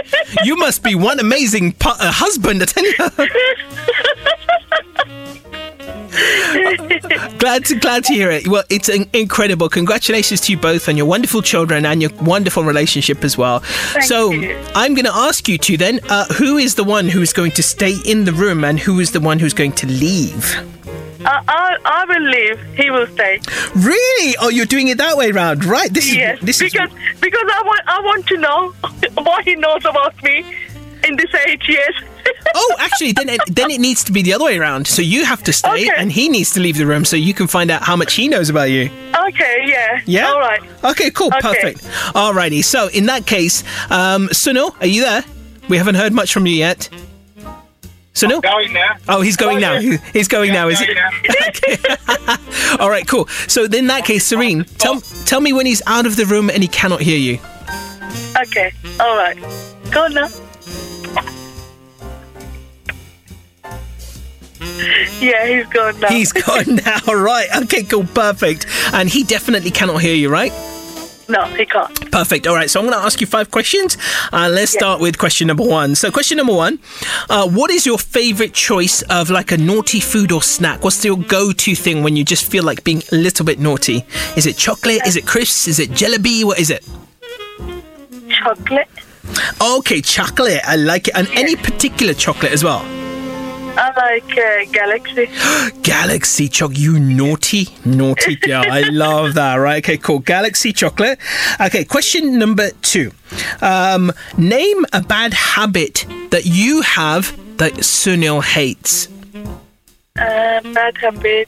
You 0.43 0.55
must 0.55 0.83
be 0.83 0.95
one 0.95 1.19
amazing 1.19 1.73
pu- 1.73 1.89
uh, 1.89 2.11
husband, 2.11 2.61
I 2.61 2.65
tell 2.65 2.85
you. 2.85 3.27
glad 7.37 7.65
to 7.65 7.75
glad 7.75 8.03
to 8.05 8.13
hear 8.13 8.31
it. 8.31 8.47
Well, 8.47 8.63
it's 8.69 8.89
in- 8.89 9.09
incredible. 9.13 9.69
Congratulations 9.69 10.41
to 10.41 10.51
you 10.51 10.57
both 10.57 10.89
on 10.89 10.97
your 10.97 11.05
wonderful 11.05 11.41
children 11.41 11.85
and 11.85 12.01
your 12.01 12.11
wonderful 12.21 12.63
relationship 12.63 13.23
as 13.23 13.37
well. 13.37 13.61
so, 14.01 14.31
you. 14.31 14.57
I'm 14.75 14.93
going 14.93 15.05
to 15.05 15.15
ask 15.15 15.47
you 15.47 15.57
to 15.59 15.77
then, 15.77 15.99
uh, 16.09 16.25
who 16.33 16.57
is 16.57 16.75
the 16.75 16.83
one 16.83 17.07
who 17.07 17.21
is 17.21 17.33
going 17.33 17.51
to 17.51 17.63
stay 17.63 17.95
in 18.05 18.25
the 18.25 18.33
room 18.33 18.63
and 18.63 18.79
who 18.79 18.99
is 18.99 19.11
the 19.11 19.19
one 19.19 19.39
who's 19.39 19.53
going 19.53 19.73
to 19.73 19.87
leave? 19.87 20.55
I, 21.25 21.41
I, 21.47 21.77
I 21.83 22.05
will 22.05 22.29
leave. 22.29 22.59
He 22.75 22.89
will 22.89 23.07
stay. 23.07 23.39
Really? 23.75 24.35
Oh, 24.39 24.49
you're 24.49 24.65
doing 24.65 24.87
it 24.87 24.97
that 24.97 25.17
way 25.17 25.31
round, 25.31 25.65
right? 25.65 25.91
This 25.91 26.07
is 26.07 26.15
Yes, 26.15 26.39
this 26.41 26.61
is 26.61 26.71
because 26.71 26.89
because 27.19 27.49
I 27.53 27.63
want 27.65 27.81
I 27.87 28.01
want 28.01 28.27
to 28.27 28.37
know 28.37 28.71
what 29.23 29.43
he 29.43 29.55
knows 29.55 29.83
about 29.83 30.21
me 30.23 30.45
in 31.03 31.15
this 31.15 31.33
age, 31.47 31.63
yes. 31.67 31.93
Oh, 32.55 32.75
actually, 32.79 33.11
then 33.13 33.29
it, 33.29 33.39
then 33.49 33.69
it 33.71 33.79
needs 33.79 34.03
to 34.05 34.11
be 34.11 34.21
the 34.21 34.33
other 34.33 34.45
way 34.45 34.57
around. 34.57 34.87
So 34.87 35.01
you 35.01 35.25
have 35.25 35.43
to 35.43 35.53
stay, 35.53 35.69
Okay. 35.87 35.91
and 35.97 36.11
he 36.11 36.27
needs 36.29 36.51
to 36.51 36.59
leave 36.59 36.77
the 36.77 36.85
room, 36.85 37.05
so 37.05 37.15
you 37.15 37.33
can 37.33 37.45
find 37.47 37.69
out 37.71 37.83
how 37.83 37.95
much 37.95 38.13
he 38.15 38.27
knows 38.27 38.49
about 38.49 38.69
you. 38.69 38.89
okay, 39.27 39.63
yeah. 39.65 40.01
Yeah. 40.05 40.27
All 40.31 40.39
right. 40.39 40.61
Okay. 40.83 41.09
Cool. 41.11 41.27
Okay. 41.27 41.41
Perfect. 41.41 41.79
Alrighty. 42.15 42.63
So 42.63 42.87
in 42.89 43.05
that 43.07 43.25
case, 43.25 43.63
um, 43.91 44.27
Sunil, 44.29 44.75
are 44.81 44.87
you 44.87 45.01
there? 45.03 45.23
We 45.69 45.77
haven't 45.77 45.95
heard 45.95 46.13
much 46.13 46.33
from 46.33 46.45
you 46.47 46.53
yet. 46.53 46.89
Sunil? 48.13 48.41
Going 48.41 48.73
now. 48.73 48.95
Oh, 49.07 49.21
he's 49.21 49.37
going 49.37 49.59
now. 49.59 49.79
He- 49.79 49.97
He's 50.13 50.27
going 50.27 50.51
now, 50.51 50.67
is 50.69 50.79
he? 50.79 50.85
Going 50.93 50.97
now. 51.87 52.37
All 52.79 52.89
right. 52.89 53.07
Cool. 53.07 53.27
So 53.47 53.65
in 53.65 53.87
that 53.87 54.05
case, 54.05 54.25
Serene, 54.25 54.63
tell 54.77 55.01
tell 55.25 55.39
me 55.41 55.53
when 55.53 55.65
he's 55.65 55.81
out 55.85 56.05
of 56.05 56.15
the 56.15 56.25
room 56.25 56.49
and 56.49 56.61
he 56.63 56.67
cannot 56.67 57.01
hear 57.01 57.17
you. 57.17 57.39
Okay. 58.41 58.71
All 58.99 59.15
right. 59.15 59.37
Go 59.91 60.05
on 60.05 60.13
now. 60.13 60.29
Yeah, 65.19 65.45
he's 65.47 65.67
gone 65.67 65.99
now. 65.99 66.07
He's 66.09 66.31
gone 66.31 66.75
now. 66.85 66.99
Right. 67.13 67.47
Okay. 67.63 67.83
Cool. 67.83 68.05
Perfect. 68.05 68.65
And 68.93 69.09
he 69.09 69.23
definitely 69.23 69.71
cannot 69.71 70.01
hear 70.01 70.15
you, 70.15 70.29
right? 70.29 70.51
no, 71.29 71.43
he 71.43 71.65
can't. 71.65 72.09
Perfect. 72.11 72.47
All 72.47 72.55
right. 72.55 72.69
So 72.69 72.79
I'm 72.79 72.85
going 72.85 72.97
to 72.97 73.03
ask 73.03 73.19
you 73.19 73.27
five 73.27 73.51
questions. 73.51 73.97
Uh, 74.31 74.49
let's 74.51 74.71
start 74.71 75.01
with 75.01 75.17
question 75.17 75.47
number 75.47 75.63
one. 75.63 75.93
So, 75.95 76.09
question 76.09 76.37
number 76.37 76.53
one 76.53 76.79
uh, 77.29 77.49
What 77.49 77.69
is 77.69 77.85
your 77.85 77.97
favorite 77.97 78.53
choice 78.53 79.01
of 79.09 79.29
like 79.29 79.51
a 79.51 79.57
naughty 79.57 79.99
food 79.99 80.31
or 80.31 80.41
snack? 80.41 80.83
What's 80.83 81.03
your 81.03 81.17
go 81.17 81.51
to 81.51 81.75
thing 81.75 82.03
when 82.03 82.15
you 82.15 82.23
just 82.23 82.49
feel 82.49 82.63
like 82.63 82.83
being 82.83 83.01
a 83.11 83.15
little 83.15 83.45
bit 83.45 83.59
naughty? 83.59 84.05
Is 84.37 84.45
it 84.45 84.57
chocolate? 84.57 85.05
Is 85.05 85.15
it 85.17 85.25
crisps? 85.27 85.67
Is 85.67 85.79
it 85.79 85.89
jalebi? 85.89 86.45
What 86.45 86.59
is 86.59 86.69
it? 86.69 86.87
Chocolate. 88.29 88.87
Okay, 89.61 90.01
chocolate. 90.01 90.61
I 90.63 90.77
like 90.77 91.09
it. 91.09 91.15
And 91.17 91.27
any 91.33 91.55
particular 91.55 92.13
chocolate 92.13 92.53
as 92.53 92.63
well? 92.63 92.85
I 93.79 93.91
like 93.95 94.37
uh, 94.37 94.71
Galaxy. 94.71 95.29
Galaxy 95.83 96.47
chocolate. 96.49 96.79
You 96.79 96.99
naughty, 96.99 97.67
naughty 97.85 98.35
girl. 98.35 98.63
I 98.67 98.81
love 98.91 99.35
that. 99.35 99.55
Right. 99.55 99.83
Okay, 99.83 99.97
cool. 99.97 100.19
Galaxy 100.19 100.73
chocolate. 100.73 101.19
Okay, 101.61 101.85
question 101.85 102.39
number 102.39 102.71
two. 102.81 103.11
Um, 103.61 104.11
name 104.37 104.85
a 104.93 105.01
bad 105.01 105.33
habit 105.33 106.05
that 106.31 106.45
you 106.45 106.81
have 106.81 107.37
that 107.57 107.73
Sunil 107.73 108.43
hates. 108.43 109.07
Uh, 110.17 110.61
bad 110.73 110.97
habit. 110.97 111.47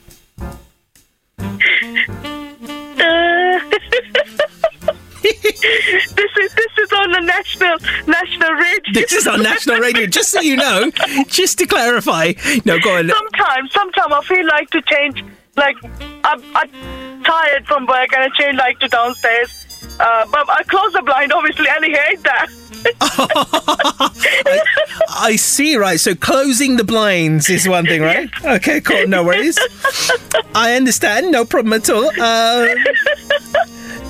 this 5.62 6.32
is 6.40 6.54
this 6.56 6.78
is 6.78 6.92
on 6.94 7.12
the 7.12 7.20
national 7.20 7.78
national 8.08 8.52
radio. 8.52 8.94
This 8.94 9.12
is 9.14 9.28
on 9.28 9.44
national 9.44 9.80
radio, 9.80 10.06
just 10.08 10.30
so 10.30 10.40
you 10.40 10.56
know, 10.56 10.90
just 11.28 11.58
to 11.60 11.66
clarify. 11.66 12.32
No, 12.66 12.80
go 12.80 12.98
on. 12.98 13.10
Sometimes, 13.10 13.72
sometimes 13.74 14.14
I 14.14 14.22
feel 14.24 14.48
like 14.48 14.70
to 14.70 14.82
change. 14.84 15.22
Like 15.58 15.76
I'm, 16.24 16.42
I'm 16.56 17.24
tired 17.24 17.68
from 17.68 17.86
work 17.88 18.14
and 18.14 18.24
I 18.24 18.30
change 18.40 18.58
like 18.58 18.80
to 18.80 18.88
downstairs. 18.88 19.66
Uh, 20.00 20.26
but 20.32 20.50
I 20.50 20.64
close 20.64 20.94
the 20.94 21.02
blind, 21.02 21.34
obviously, 21.34 21.68
and 21.68 21.84
he 21.84 21.92
hates 21.92 22.24
that. 22.24 22.48
I 25.10 25.36
see, 25.36 25.76
right. 25.76 26.00
So 26.00 26.16
closing 26.16 26.78
the 26.78 26.86
blinds 26.86 27.50
is 27.50 27.68
one 27.68 27.86
thing, 27.86 28.02
right? 28.02 28.30
Okay, 28.46 28.80
cool. 28.80 29.06
No 29.08 29.26
worries. 29.26 29.60
I 30.56 30.76
understand. 30.76 31.32
No 31.32 31.44
problem 31.44 31.74
at 31.74 31.90
all. 31.90 32.10
Uh, 32.18 32.68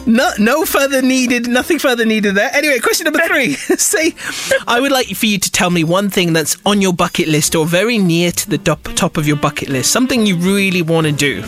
no, 0.09 0.31
no 0.39 0.65
further 0.65 1.01
needed. 1.01 1.47
Nothing 1.47 1.79
further 1.79 2.03
needed 2.05 2.35
there. 2.35 2.49
Anyway, 2.53 2.79
question 2.79 3.05
number 3.05 3.21
three. 3.27 3.53
Say, 3.77 4.15
I 4.67 4.79
would 4.79 4.91
like 4.91 5.07
for 5.15 5.25
you 5.25 5.37
to 5.37 5.51
tell 5.51 5.69
me 5.69 5.83
one 5.83 6.09
thing 6.09 6.33
that's 6.33 6.57
on 6.65 6.81
your 6.81 6.93
bucket 6.93 7.27
list 7.27 7.55
or 7.55 7.65
very 7.65 7.97
near 7.97 8.31
to 8.31 8.49
the 8.49 8.57
top, 8.57 8.81
top 8.95 9.17
of 9.17 9.27
your 9.27 9.37
bucket 9.37 9.69
list. 9.69 9.91
Something 9.91 10.25
you 10.25 10.35
really 10.35 10.81
want 10.81 11.05
to 11.07 11.13
do. 11.13 11.43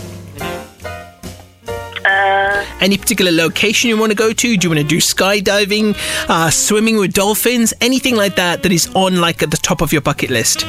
Uh, 2.06 2.66
Any 2.80 2.98
particular 2.98 3.32
location 3.32 3.90
you 3.90 3.98
want 3.98 4.12
to 4.12 4.16
go 4.16 4.34
to? 4.34 4.58
Do 4.58 4.66
you 4.66 4.70
want 4.76 4.82
to 4.82 4.88
do 4.88 4.98
skydiving, 4.98 5.96
uh, 6.30 6.50
swimming 6.50 6.98
with 6.98 7.14
dolphins, 7.14 7.74
anything 7.82 8.16
like 8.16 8.36
that 8.36 8.64
that 8.64 8.72
is 8.72 8.88
on 8.96 9.22
like 9.22 9.44
at 9.44 9.52
the 9.52 9.58
top 9.58 9.82
of 9.82 9.92
your 9.92 10.02
bucket 10.02 10.30
list? 10.30 10.66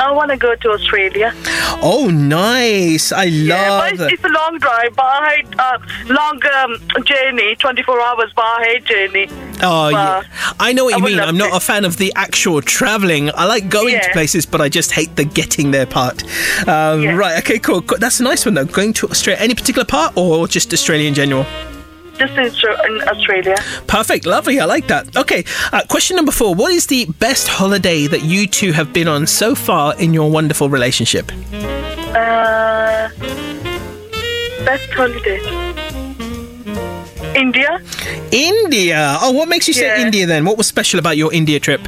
I 0.00 0.12
want 0.12 0.30
to 0.30 0.36
go 0.36 0.54
to 0.54 0.70
Australia. 0.70 1.32
Oh, 1.82 2.08
nice! 2.10 3.12
I 3.12 3.26
love. 3.26 3.32
Yeah, 3.32 3.78
but 3.80 3.92
it's, 3.92 4.14
it's 4.14 4.24
a 4.24 4.28
long 4.28 4.58
drive, 4.58 4.96
but 4.96 5.04
I 5.04 5.34
hate 5.36 5.58
uh, 5.58 5.78
long 6.06 6.40
um, 6.56 7.04
journey, 7.04 7.54
24 7.56 8.00
hours, 8.00 8.32
but 8.34 8.44
I 8.44 8.64
hate 8.64 8.84
journey. 8.84 9.28
Oh, 9.62 9.88
yeah. 9.90 10.22
I 10.58 10.72
know 10.72 10.84
what 10.84 10.96
you 10.96 11.04
mean. 11.04 11.20
I'm 11.20 11.36
not 11.36 11.50
to. 11.50 11.56
a 11.56 11.60
fan 11.60 11.84
of 11.84 11.98
the 11.98 12.12
actual 12.16 12.62
traveling. 12.62 13.30
I 13.34 13.44
like 13.44 13.68
going 13.68 14.00
to 14.00 14.08
places, 14.12 14.46
but 14.46 14.60
I 14.60 14.68
just 14.70 14.92
hate 14.92 15.16
the 15.16 15.24
getting 15.24 15.70
there 15.70 15.86
part. 15.86 16.22
Um, 16.66 17.02
Yeah. 17.02 17.16
Right. 17.16 17.38
Okay. 17.38 17.58
Cool. 17.58 17.82
Cool. 17.82 17.98
That's 17.98 18.20
a 18.20 18.22
nice 18.22 18.46
one 18.46 18.54
though. 18.54 18.64
Going 18.64 18.92
to 18.94 19.08
Australia. 19.08 19.42
Any 19.42 19.54
particular 19.54 19.84
part, 19.84 20.16
or 20.16 20.48
just 20.48 20.72
Australia 20.72 21.06
in 21.08 21.14
general? 21.14 21.44
Just 22.20 22.34
in, 22.36 22.44
in 22.44 23.08
Australia. 23.08 23.56
Perfect. 23.86 24.26
Lovely. 24.26 24.60
I 24.60 24.66
like 24.66 24.86
that. 24.88 25.16
Okay. 25.16 25.42
Uh, 25.72 25.80
question 25.88 26.16
number 26.16 26.32
four. 26.32 26.54
What 26.54 26.70
is 26.70 26.86
the 26.86 27.06
best 27.18 27.48
holiday 27.48 28.06
that 28.08 28.22
you 28.22 28.46
two 28.46 28.72
have 28.72 28.92
been 28.92 29.08
on 29.08 29.26
so 29.26 29.54
far 29.54 29.96
in 29.98 30.12
your 30.12 30.30
wonderful 30.30 30.68
relationship? 30.68 31.32
Uh, 32.12 33.08
best 34.66 34.90
holiday. 34.92 35.40
India. 37.34 37.80
India. 38.32 39.16
Oh, 39.22 39.30
what 39.32 39.48
makes 39.48 39.66
you 39.66 39.72
say 39.72 39.86
Yeah. 39.86 40.04
India 40.04 40.26
then? 40.26 40.44
What 40.44 40.58
was 40.58 40.66
special 40.66 40.98
about 41.00 41.16
your 41.16 41.32
India 41.32 41.58
trip? 41.58 41.80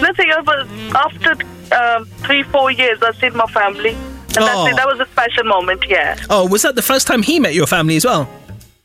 Nothing. 0.00 0.30
But 0.44 0.68
after 0.94 1.32
um, 1.74 2.04
three, 2.24 2.44
four 2.44 2.70
years, 2.70 3.02
I've 3.02 3.16
seen 3.16 3.36
my 3.36 3.46
family. 3.46 3.96
And 4.36 4.44
Oh. 4.46 4.70
That 4.76 4.86
was 4.86 5.00
a 5.00 5.06
special 5.10 5.42
moment, 5.42 5.84
yeah. 5.88 6.16
Oh, 6.30 6.46
was 6.46 6.62
that 6.62 6.76
the 6.76 6.82
first 6.82 7.08
time 7.08 7.22
he 7.22 7.40
met 7.40 7.52
your 7.54 7.66
family 7.66 7.96
as 7.96 8.04
well? 8.04 8.28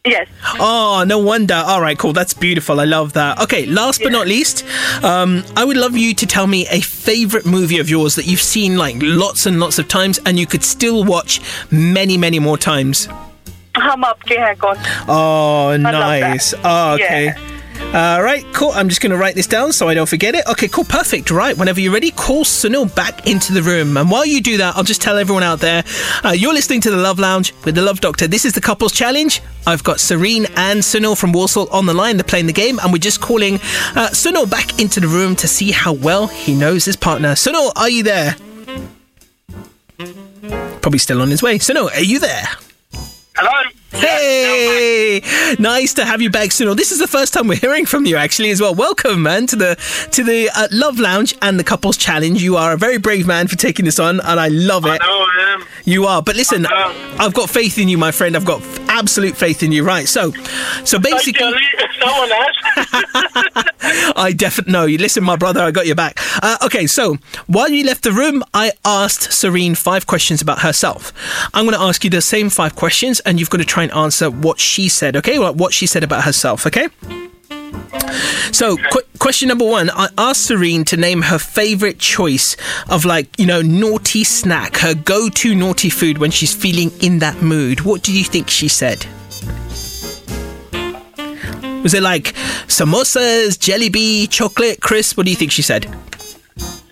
Yes. 0.05 0.27
Oh, 0.59 1.03
no 1.07 1.17
wonder. 1.17 1.55
All 1.55 1.81
right, 1.81 1.97
cool. 1.97 2.13
That's 2.13 2.33
beautiful. 2.33 2.79
I 2.79 2.85
love 2.85 3.13
that. 3.13 3.41
Okay, 3.41 3.65
last 3.65 3.99
but 3.99 4.11
yeah. 4.11 4.17
not 4.19 4.27
least, 4.27 4.63
um, 5.03 5.43
I 5.55 5.65
would 5.65 5.77
love 5.77 5.97
you 5.97 6.13
to 6.13 6.25
tell 6.27 6.45
me 6.45 6.67
a 6.67 6.79
favorite 6.79 7.45
movie 7.45 7.79
of 7.79 7.89
yours 7.89 8.15
that 8.15 8.25
you've 8.27 8.41
seen 8.41 8.77
like 8.77 8.95
lots 8.99 9.45
and 9.45 9.59
lots 9.59 9.79
of 9.79 9.87
times 9.87 10.19
and 10.25 10.37
you 10.37 10.45
could 10.45 10.63
still 10.63 11.03
watch 11.03 11.41
many, 11.71 12.17
many 12.17 12.39
more 12.39 12.57
times. 12.57 13.07
Hum 13.75 14.03
Aapke 14.03 14.37
Hain 14.37 14.55
Kaun. 14.55 14.77
Oh, 15.07 15.75
nice. 15.75 16.53
Oh, 16.63 16.93
okay. 16.93 17.25
Yeah. 17.25 17.54
All 17.95 18.21
right, 18.21 18.45
cool. 18.51 18.71
I'm 18.71 18.89
just 18.89 18.99
going 18.99 19.11
to 19.11 19.17
write 19.17 19.35
this 19.35 19.47
down 19.47 19.71
so 19.71 19.87
I 19.87 19.93
don't 19.93 20.09
forget 20.09 20.35
it. 20.35 20.45
Okay, 20.47 20.67
cool. 20.67 20.83
Perfect. 20.83 21.31
Right. 21.31 21.57
Whenever 21.57 21.79
you're 21.79 21.93
ready, 21.93 22.11
call 22.11 22.43
Sunil 22.43 22.93
back 22.93 23.25
into 23.25 23.53
the 23.53 23.61
room. 23.61 23.95
And 23.95 24.11
while 24.11 24.25
you 24.25 24.41
do 24.41 24.57
that, 24.57 24.75
I'll 24.75 24.83
just 24.83 25.01
tell 25.01 25.17
everyone 25.17 25.43
out 25.43 25.61
there 25.61 25.81
uh, 26.25 26.31
you're 26.31 26.53
listening 26.53 26.81
to 26.81 26.91
The 26.91 26.97
Love 26.97 27.19
Lounge 27.19 27.53
with 27.63 27.73
The 27.73 27.81
Love 27.81 28.01
Doctor. 28.01 28.27
This 28.27 28.43
is 28.43 28.51
the 28.51 28.59
Couples 28.59 28.91
Challenge. 28.91 29.41
I've 29.65 29.81
got 29.85 30.01
Serene 30.01 30.45
and 30.57 30.81
Sunil 30.81 31.17
from 31.17 31.31
Warsaw 31.31 31.67
on 31.71 31.85
the 31.85 31.93
line. 31.93 32.17
They're 32.17 32.25
playing 32.25 32.47
the 32.47 32.53
game, 32.53 32.79
and 32.79 32.91
we're 32.91 32.99
just 32.99 33.21
calling 33.21 33.55
uh, 33.95 34.09
Sunil 34.11 34.49
back 34.51 34.77
into 34.77 34.99
the 34.99 35.07
room 35.07 35.37
to 35.37 35.47
see 35.47 35.71
how 35.71 35.93
well 35.93 36.27
he 36.27 36.53
knows 36.53 36.83
his 36.83 36.97
partner. 36.97 37.29
Sunil, 37.29 37.71
are 37.77 37.89
you 37.89 38.03
there? 38.03 38.35
Probably 40.81 40.99
still 40.99 41.21
on 41.21 41.29
his 41.29 41.41
way. 41.41 41.59
Sunil, 41.59 41.89
are 41.95 42.03
you 42.03 42.19
there? 42.19 42.45
Hello. 43.37 43.71
Hey, 43.97 45.21
nice 45.57 45.93
to 45.93 46.05
have 46.05 46.21
you 46.21 46.29
back, 46.29 46.49
Sunil. 46.49 46.75
This 46.75 46.91
is 46.91 46.99
the 46.99 47.07
first 47.07 47.33
time 47.33 47.47
we're 47.47 47.55
hearing 47.55 47.85
from 47.85 48.05
you, 48.05 48.17
actually, 48.17 48.51
as 48.51 48.59
well. 48.59 48.75
Welcome, 48.75 49.23
man, 49.23 49.47
to 49.47 49.55
the 49.55 49.75
to 50.11 50.23
the 50.23 50.49
uh, 50.55 50.67
Love 50.71 50.99
Lounge 50.99 51.33
and 51.41 51.59
the 51.59 51.63
Couples 51.63 51.95
Challenge. 51.97 52.41
You 52.41 52.57
are 52.57 52.73
a 52.73 52.77
very 52.77 52.97
brave 52.97 53.25
man 53.25 53.47
for 53.47 53.55
taking 53.55 53.85
this 53.85 53.99
on, 53.99 54.19
and 54.19 54.39
I 54.39 54.49
love 54.49 54.85
it. 54.85 54.99
No, 55.01 55.07
I 55.07 55.57
am. 55.57 55.65
You 55.85 56.05
are, 56.05 56.21
but 56.21 56.35
listen, 56.35 56.65
I 56.65 56.69
know. 56.69 57.15
I've 57.19 57.33
got 57.33 57.49
faith 57.49 57.77
in 57.77 57.87
you, 57.87 57.97
my 57.97 58.11
friend. 58.11 58.35
I've 58.35 58.45
got 58.45 58.61
absolute 58.89 59.37
faith 59.37 59.63
in 59.63 59.71
you. 59.71 59.83
Right, 59.85 60.07
so, 60.07 60.31
so 60.83 60.99
basically. 60.99 61.53
Someone 61.99 62.31
else. 62.31 63.65
I 64.15 64.33
definitely 64.35 64.73
no. 64.73 64.85
You 64.85 64.97
listen, 64.97 65.23
my 65.23 65.35
brother. 65.35 65.61
I 65.61 65.71
got 65.71 65.85
your 65.85 65.95
back. 65.95 66.19
Uh, 66.43 66.57
okay, 66.63 66.87
so 66.87 67.17
while 67.47 67.69
you 67.69 67.85
left 67.85 68.03
the 68.03 68.11
room, 68.11 68.43
I 68.53 68.71
asked 68.83 69.31
Serene 69.33 69.75
five 69.75 70.05
questions 70.07 70.41
about 70.41 70.59
herself. 70.59 71.13
I'm 71.53 71.65
going 71.65 71.77
to 71.77 71.83
ask 71.83 72.03
you 72.03 72.09
the 72.09 72.21
same 72.21 72.49
five 72.49 72.75
questions, 72.75 73.19
and 73.21 73.39
you've 73.39 73.49
got 73.49 73.59
to 73.59 73.65
try 73.65 73.83
and 73.83 73.91
answer 73.93 74.29
what 74.29 74.59
she 74.59 74.89
said. 74.89 75.15
Okay, 75.17 75.39
Well, 75.39 75.53
what 75.53 75.73
she 75.73 75.85
said 75.87 76.03
about 76.03 76.23
herself. 76.23 76.65
Okay. 76.65 76.89
So, 78.51 78.77
qu- 78.77 79.01
question 79.19 79.47
number 79.49 79.65
one 79.65 79.89
I 79.89 80.09
asked 80.17 80.45
Serene 80.45 80.85
to 80.85 80.97
name 80.97 81.23
her 81.23 81.37
favorite 81.37 81.99
choice 81.99 82.55
of, 82.89 83.05
like, 83.05 83.27
you 83.37 83.45
know, 83.45 83.61
naughty 83.61 84.23
snack, 84.23 84.77
her 84.77 84.93
go 84.93 85.29
to 85.29 85.55
naughty 85.55 85.89
food 85.89 86.17
when 86.17 86.31
she's 86.31 86.53
feeling 86.53 86.91
in 87.01 87.19
that 87.19 87.41
mood. 87.41 87.81
What 87.81 88.01
do 88.01 88.13
you 88.13 88.23
think 88.23 88.49
she 88.49 88.67
said? 88.67 89.05
Was 91.85 91.93
it 91.93 92.01
like 92.01 92.33
samosas, 92.65 93.59
jalebi, 93.59 94.27
chocolate, 94.27 94.81
crisp? 94.81 95.17
What 95.17 95.27
do 95.27 95.29
you 95.29 95.35
think 95.35 95.51
she 95.51 95.61
said? 95.61 95.85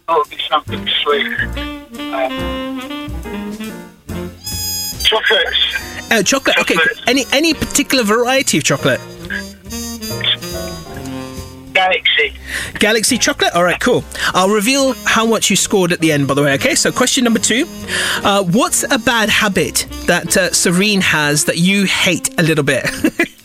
Oh, 0.08 0.24
be 0.30 0.38
something 0.48 0.88
sweet. 1.02 1.26
Um, 2.14 2.80
chocolates. 5.04 6.12
Uh, 6.12 6.22
chocolate. 6.22 6.60
Okay. 6.60 6.76
Chocolate. 6.76 7.02
Any 7.08 7.26
any 7.32 7.56
particular 7.56 8.04
variety 8.04 8.60
of 8.60 8.66
chocolate? 8.66 9.00
Galaxy. 11.74 12.36
Galaxy 12.78 13.18
chocolate. 13.18 13.52
All 13.56 13.64
right, 13.64 13.80
cool. 13.80 14.04
I'll 14.36 14.54
reveal 14.54 14.94
how 15.06 15.26
much 15.26 15.50
you 15.50 15.56
scored 15.56 15.92
at 15.92 16.02
the 16.02 16.12
end, 16.12 16.28
by 16.28 16.36
the 16.36 16.44
way. 16.44 16.54
Okay. 16.54 16.76
So, 16.76 16.92
question 16.92 17.24
number 17.24 17.40
two: 17.40 17.66
uh, 18.24 18.44
What's 18.44 18.84
a 18.84 19.00
bad 19.00 19.30
habit 19.30 19.88
that 20.06 20.38
uh, 20.38 20.54
Serene 20.54 21.02
has 21.02 21.46
that 21.46 21.58
you 21.58 21.86
hate 21.86 22.30
a 22.40 22.44
little 22.44 22.64
bit? 22.64 22.86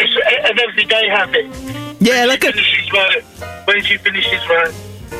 Is 0.00 0.16
an 0.48 0.58
everyday 0.68 1.08
habit. 1.08 1.46
yeah, 2.00 2.24
like 2.26 2.44
a. 2.44 2.52
Finishes 2.52 2.92
work. 2.92 3.24
When 3.66 3.82
she 3.84 3.96
finishes 3.98 4.48
work, 4.48 4.72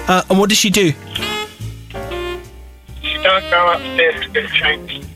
Uh, 0.09 0.23
and 0.31 0.39
what 0.39 0.49
does 0.49 0.59
she 0.59 0.71
do? 0.71 0.93
she 3.03 3.15
don't 3.23 3.51
go 3.51 3.73
upstairs 3.73 4.25
to 4.25 4.29
get 4.31 4.49
changed. 4.51 5.07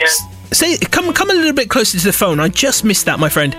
Yeah. 0.00 0.06
Say, 0.52 0.76
come 0.78 1.12
come 1.12 1.30
a 1.30 1.34
little 1.34 1.52
bit 1.52 1.68
closer 1.70 1.98
to 1.98 2.04
the 2.04 2.12
phone. 2.12 2.38
I 2.40 2.48
just 2.48 2.84
missed 2.84 3.06
that, 3.06 3.18
my 3.18 3.28
friend. 3.28 3.56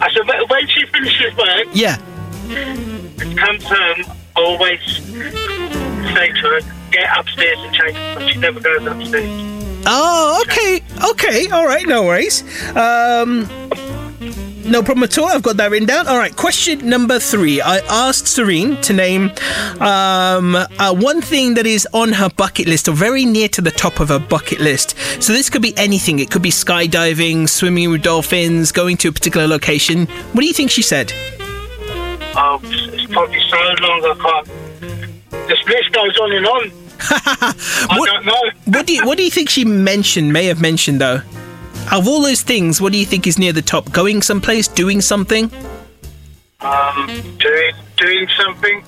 I 0.00 0.10
said, 0.12 0.26
when- 0.26 0.46
when 0.48 0.66
she 0.68 0.84
finishes 0.86 1.34
work, 1.36 1.66
Yeah. 1.72 1.96
comes 3.36 3.64
home, 3.64 4.04
always 4.36 4.80
say 6.14 6.28
to 6.28 6.48
her, 6.48 6.60
get 6.90 7.08
upstairs 7.16 7.58
and 7.60 7.74
change. 7.74 7.96
But 8.14 8.28
she 8.32 8.38
never 8.38 8.60
goes 8.60 8.86
upstairs. 8.86 9.53
Oh, 9.86 10.42
okay, 10.46 10.82
okay, 11.10 11.50
all 11.50 11.66
right, 11.66 11.86
no 11.86 12.04
worries. 12.04 12.42
Um, 12.74 13.48
no 14.64 14.82
problem 14.82 15.04
at 15.04 15.18
all. 15.18 15.26
I've 15.26 15.42
got 15.42 15.58
that 15.58 15.70
written 15.70 15.86
down. 15.86 16.06
All 16.08 16.16
right, 16.16 16.34
question 16.34 16.88
number 16.88 17.18
three. 17.18 17.60
I 17.60 17.78
asked 17.80 18.26
Serene 18.26 18.80
to 18.82 18.94
name 18.94 19.30
um, 19.80 20.54
uh, 20.56 20.94
one 20.94 21.20
thing 21.20 21.54
that 21.54 21.66
is 21.66 21.86
on 21.92 22.12
her 22.12 22.30
bucket 22.30 22.66
list, 22.66 22.88
or 22.88 22.92
very 22.92 23.26
near 23.26 23.48
to 23.48 23.60
the 23.60 23.70
top 23.70 24.00
of 24.00 24.08
her 24.08 24.18
bucket 24.18 24.60
list. 24.60 24.96
So 25.22 25.34
this 25.34 25.50
could 25.50 25.60
be 25.60 25.76
anything. 25.76 26.18
It 26.18 26.30
could 26.30 26.42
be 26.42 26.50
skydiving, 26.50 27.46
swimming 27.48 27.90
with 27.90 28.02
dolphins, 28.02 28.72
going 28.72 28.96
to 28.98 29.08
a 29.08 29.12
particular 29.12 29.46
location. 29.46 30.06
What 30.06 30.40
do 30.40 30.46
you 30.46 30.54
think 30.54 30.70
she 30.70 30.82
said? 30.82 31.12
Oh, 32.36 32.58
it's 32.64 33.12
probably 33.12 33.40
so 33.50 33.58
long 33.80 34.04
I 34.04 34.14
can't. 34.18 35.48
This 35.48 35.62
list 35.68 35.92
goes 35.92 36.18
on 36.18 36.32
and 36.32 36.46
on. 36.46 36.83
I 37.00 37.96
What- 37.98 38.06
don't 38.06 38.24
know. 38.26 38.42
What 38.66 38.86
do 38.86 38.92
you 38.94 39.04
What 39.06 39.18
do 39.18 39.24
you 39.24 39.30
think 39.30 39.50
she 39.50 39.64
mentioned? 39.64 40.32
May 40.32 40.46
have 40.46 40.60
mentioned 40.60 41.00
though. 41.00 41.20
Of 41.92 42.08
all 42.08 42.22
those 42.22 42.40
things, 42.42 42.80
what 42.80 42.92
do 42.92 42.98
you 42.98 43.04
think 43.06 43.26
is 43.26 43.38
near 43.38 43.52
the 43.52 43.60
top? 43.62 43.92
Going 43.92 44.22
someplace, 44.22 44.68
doing 44.68 45.00
something, 45.02 45.50
Um, 46.60 47.06
doing 47.38 47.74
doing 47.96 48.26
something. 48.42 48.82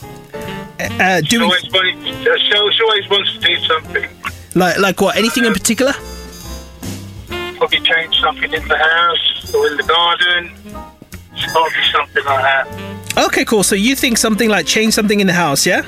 uh, 0.81 1.21
She 1.23 1.29
doing 1.29 1.43
always, 1.45 1.65
wanted, 1.73 1.97
uh, 2.27 2.39
she 2.39 2.51
she 2.77 2.83
always 2.83 3.09
wants 3.11 3.33
to 3.35 3.39
do 3.41 3.57
something. 3.67 4.09
like 4.55 4.79
like 4.79 5.01
what? 5.01 5.17
Anything 5.17 5.45
in 5.45 5.53
particular? 5.53 5.93
Probably 7.59 7.81
change 7.81 8.19
something 8.21 8.53
in 8.53 8.67
the 8.69 8.79
house 8.79 9.55
or 9.55 9.67
in 9.69 9.77
the 9.77 9.83
garden. 9.83 10.51
It's 11.35 11.53
got 11.53 11.69
to 11.69 11.75
be 11.79 11.85
something 11.93 12.25
like 12.25 12.43
that. 12.43 12.67
Okay, 13.27 13.45
cool. 13.45 13.63
So 13.63 13.75
you 13.75 13.95
think 13.95 14.17
something 14.19 14.49
like 14.49 14.67
change 14.67 14.93
something 14.95 15.21
in 15.21 15.27
the 15.27 15.33
house, 15.35 15.67
yeah? 15.67 15.83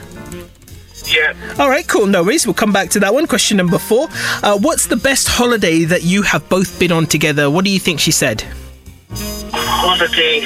Yeah. 1.06 1.34
All 1.58 1.68
right, 1.68 1.87
cool. 1.87 2.06
No 2.06 2.22
worries. 2.22 2.46
We'll 2.46 2.54
come 2.54 2.72
back 2.72 2.90
to 2.90 3.00
that 3.00 3.12
one. 3.14 3.26
Question 3.26 3.56
number 3.56 3.78
four. 3.78 4.08
Uh, 4.42 4.58
what's 4.58 4.87
the 4.87 4.96
best 4.96 5.28
holiday 5.28 5.84
that 5.84 6.02
you 6.02 6.22
have 6.22 6.48
both 6.48 6.78
been 6.78 6.92
on 6.92 7.06
together? 7.06 7.50
What 7.50 7.64
do 7.64 7.70
you 7.70 7.78
think 7.78 8.00
she 8.00 8.11
said? 8.12 8.44
Holiday. 9.52 10.40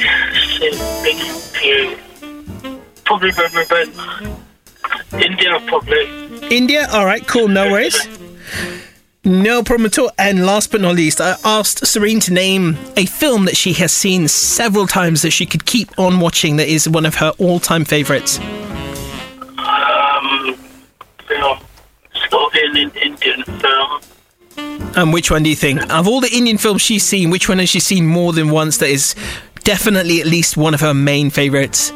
Probably 3.04 3.32
when 3.32 3.52
we 3.52 3.64
went 3.70 5.24
India. 5.24 5.60
Probably. 5.66 6.56
India. 6.56 6.86
All 6.92 7.04
right, 7.04 7.26
cool. 7.26 7.48
No 7.48 7.70
worries. 7.70 8.06
No 9.24 9.62
problem 9.62 9.86
at 9.86 9.98
all. 9.98 10.10
And 10.18 10.44
last 10.44 10.72
but 10.72 10.80
not 10.80 10.96
least, 10.96 11.20
I 11.20 11.36
asked 11.44 11.86
Serene 11.86 12.18
to 12.20 12.32
name 12.32 12.76
a 12.96 13.06
film 13.06 13.44
that 13.44 13.56
she 13.56 13.72
has 13.74 13.92
seen 13.92 14.26
several 14.26 14.86
times 14.88 15.22
that 15.22 15.30
she 15.30 15.46
could 15.46 15.64
keep 15.64 15.96
on 15.98 16.18
watching 16.18 16.56
that 16.56 16.68
is 16.68 16.88
one 16.88 17.06
of 17.06 17.16
her 17.16 17.32
all 17.38 17.60
time 17.60 17.84
favourites. 17.84 18.38
Film. 21.32 21.58
It's 22.14 22.26
got 22.28 22.52
to 22.52 22.58
be 22.58 22.66
an 22.66 22.76
in- 22.76 23.12
Indian 23.12 23.42
film. 23.44 24.00
And 24.96 25.12
which 25.12 25.30
one 25.30 25.42
do 25.42 25.50
you 25.50 25.56
think? 25.56 25.80
Of 25.90 26.06
all 26.06 26.20
the 26.20 26.30
Indian 26.30 26.58
films 26.58 26.82
she's 26.82 27.04
seen, 27.04 27.30
which 27.30 27.48
one 27.48 27.58
has 27.58 27.70
she 27.70 27.80
seen 27.80 28.06
more 28.06 28.32
than 28.32 28.50
once 28.50 28.76
that 28.78 28.88
is 28.90 29.14
definitely 29.64 30.20
at 30.20 30.26
least 30.26 30.56
one 30.56 30.74
of 30.74 30.80
her 30.80 30.92
main 30.92 31.30
favourites? 31.30 31.92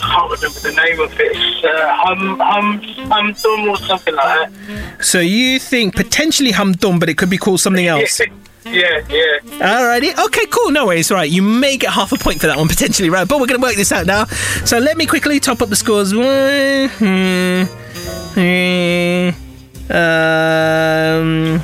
can't 0.00 0.30
remember 0.30 0.60
the 0.60 0.72
name 0.72 1.00
of 1.00 1.12
it. 1.18 1.32
It's 1.34 1.64
uh, 1.64 1.96
Hum 1.96 2.38
Hum 2.38 2.80
Hum 3.10 3.32
Dum 3.42 3.68
or 3.68 3.76
something 3.78 4.14
like 4.14 4.50
that. 4.52 5.04
So 5.04 5.18
you 5.18 5.58
think 5.58 5.96
potentially 5.96 6.52
Humdum, 6.52 7.00
but 7.00 7.08
it 7.08 7.18
could 7.18 7.30
be 7.30 7.38
called 7.38 7.60
something 7.60 7.86
else? 7.86 8.20
Yeah, 8.70 9.04
yeah. 9.08 9.38
Alrighty. 9.58 10.18
Okay, 10.26 10.46
cool. 10.46 10.70
No 10.70 10.86
worries. 10.86 11.10
Right. 11.10 11.30
You 11.30 11.42
may 11.42 11.76
get 11.76 11.90
half 11.90 12.12
a 12.12 12.18
point 12.18 12.40
for 12.40 12.46
that 12.46 12.56
one, 12.56 12.68
potentially, 12.68 13.10
right? 13.10 13.26
But 13.26 13.40
we're 13.40 13.46
going 13.46 13.60
to 13.60 13.66
work 13.66 13.76
this 13.76 13.92
out 13.92 14.06
now. 14.06 14.24
So 14.64 14.78
let 14.78 14.96
me 14.96 15.06
quickly 15.06 15.40
top 15.40 15.62
up 15.62 15.68
the 15.68 15.76
scores. 15.76 16.12
Hmm, 16.12 17.66
um. 19.90 21.62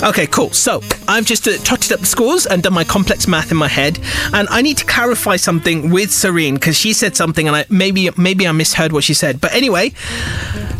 Okay, 0.00 0.26
cool. 0.28 0.50
So 0.50 0.80
I've 1.08 1.24
just 1.24 1.48
uh, 1.48 1.56
totted 1.64 1.92
up 1.92 2.00
the 2.00 2.06
scores 2.06 2.46
and 2.46 2.62
done 2.62 2.72
my 2.72 2.84
complex 2.84 3.26
math 3.26 3.50
in 3.50 3.56
my 3.56 3.66
head, 3.68 3.98
and 4.32 4.46
I 4.48 4.62
need 4.62 4.76
to 4.78 4.84
clarify 4.84 5.36
something 5.36 5.90
with 5.90 6.12
Serene 6.12 6.54
because 6.54 6.76
she 6.76 6.92
said 6.92 7.16
something, 7.16 7.48
and 7.48 7.56
I 7.56 7.64
maybe 7.68 8.08
maybe 8.16 8.46
I 8.46 8.52
misheard 8.52 8.92
what 8.92 9.02
she 9.02 9.14
said. 9.14 9.40
But 9.40 9.52
anyway, 9.54 9.92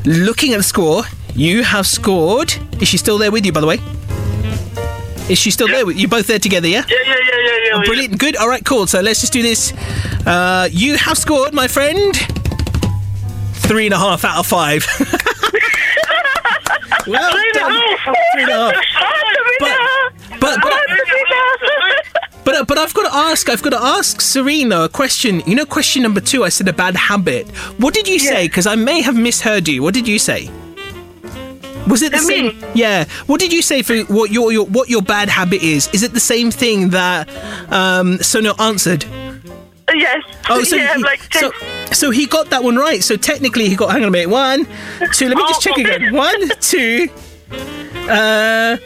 looking 0.04 0.52
at 0.52 0.58
the 0.58 0.62
score, 0.62 1.02
you 1.34 1.64
have 1.64 1.86
scored. 1.86 2.54
Is 2.80 2.88
she 2.88 2.96
still 2.96 3.18
there 3.18 3.32
with 3.32 3.44
you, 3.44 3.52
by 3.52 3.60
the 3.60 3.66
way? 3.66 3.80
Is 5.28 5.38
she 5.38 5.50
still 5.50 5.68
there? 5.68 5.84
with 5.84 5.98
You're 5.98 6.08
both 6.08 6.26
there 6.26 6.38
together, 6.38 6.68
yeah? 6.68 6.84
Yeah, 6.88 6.96
yeah, 7.04 7.14
yeah, 7.14 7.16
yeah, 7.20 7.58
yeah. 7.66 7.70
Oh, 7.74 7.82
brilliant. 7.84 8.18
Good. 8.18 8.36
All 8.36 8.48
right, 8.48 8.64
cool. 8.64 8.86
So 8.86 9.00
let's 9.00 9.20
just 9.20 9.32
do 9.32 9.42
this. 9.42 9.72
Uh, 10.26 10.68
you 10.72 10.96
have 10.96 11.18
scored, 11.18 11.52
my 11.52 11.68
friend. 11.68 12.16
Three 13.52 13.84
and 13.86 13.94
a 13.94 13.98
half 13.98 14.24
out 14.24 14.38
of 14.38 14.46
five. 14.46 14.86
well 17.06 17.34
done. 17.52 17.72
Three 18.32 18.42
and 18.42 18.50
a 18.50 18.72
half. 18.72 18.74
But, 19.60 19.76
but, 20.40 20.60
but, 20.62 20.88
but, 22.44 22.66
but 22.68 22.78
I've 22.78 22.94
got 22.94 23.10
to 23.10 23.14
ask, 23.14 23.50
I've 23.50 23.62
got 23.62 23.70
to 23.70 23.82
ask 23.82 24.22
Serena 24.22 24.84
a 24.84 24.88
question. 24.88 25.42
You 25.46 25.56
know, 25.56 25.66
question 25.66 26.02
number 26.02 26.20
two, 26.20 26.44
I 26.44 26.48
said 26.48 26.68
a 26.68 26.72
bad 26.72 26.96
habit. 26.96 27.48
What 27.78 27.92
did 27.92 28.08
you 28.08 28.18
say? 28.18 28.46
Because 28.48 28.66
I 28.66 28.76
may 28.76 29.02
have 29.02 29.16
misheard 29.16 29.68
you. 29.68 29.82
What 29.82 29.92
did 29.92 30.08
you 30.08 30.18
say? 30.18 30.50
Was 31.88 32.02
it 32.02 32.12
the 32.12 32.18
same? 32.18 32.58
me? 32.60 32.66
Yeah. 32.74 33.04
What 33.26 33.40
did 33.40 33.52
you 33.52 33.62
say 33.62 33.82
for 33.82 33.96
what 34.04 34.30
your, 34.30 34.52
your 34.52 34.66
what 34.66 34.88
your 34.88 35.02
bad 35.02 35.28
habit 35.28 35.62
is? 35.62 35.88
Is 35.92 36.02
it 36.02 36.12
the 36.12 36.20
same 36.20 36.50
thing 36.50 36.90
that 36.90 37.28
um, 37.72 38.18
Sono 38.18 38.54
answered? 38.58 39.04
Yes. 39.94 40.22
Oh, 40.50 40.62
so 40.64 40.76
yeah, 40.76 40.96
he, 40.96 41.02
like 41.02 41.20
so, 41.32 41.50
so 41.92 42.10
he 42.10 42.26
got 42.26 42.50
that 42.50 42.62
one 42.62 42.76
right. 42.76 43.02
So 43.02 43.16
technically, 43.16 43.68
he 43.68 43.76
got. 43.76 43.90
Hang 43.90 44.02
on 44.02 44.08
a 44.08 44.10
minute. 44.10 44.30
One, 44.30 44.66
two. 45.12 45.28
Let 45.28 45.36
me 45.36 45.44
just 45.48 45.62
check 45.62 45.76
again. 45.76 46.14
One, 46.14 46.48
two, 46.60 47.08
uh, 48.08 48.76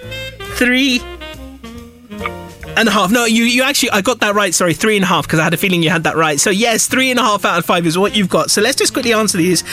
three 0.56 1.00
and 2.76 2.88
a 2.88 2.90
half. 2.90 3.10
No, 3.10 3.24
you 3.24 3.44
you 3.44 3.62
actually. 3.62 3.90
I 3.90 4.00
got 4.00 4.20
that 4.20 4.34
right. 4.34 4.54
Sorry, 4.54 4.74
three 4.74 4.96
and 4.96 5.04
a 5.04 5.08
half 5.08 5.26
because 5.26 5.38
I 5.38 5.44
had 5.44 5.54
a 5.54 5.56
feeling 5.56 5.82
you 5.82 5.90
had 5.90 6.04
that 6.04 6.16
right. 6.16 6.38
So 6.40 6.50
yes, 6.50 6.86
three 6.86 7.10
and 7.10 7.18
a 7.18 7.22
half 7.22 7.44
out 7.44 7.58
of 7.58 7.64
five 7.64 7.86
is 7.86 7.98
what 7.98 8.16
you've 8.16 8.28
got. 8.28 8.50
So 8.50 8.60
let's 8.60 8.76
just 8.76 8.92
quickly 8.92 9.12
answer 9.12 9.38
these. 9.38 9.64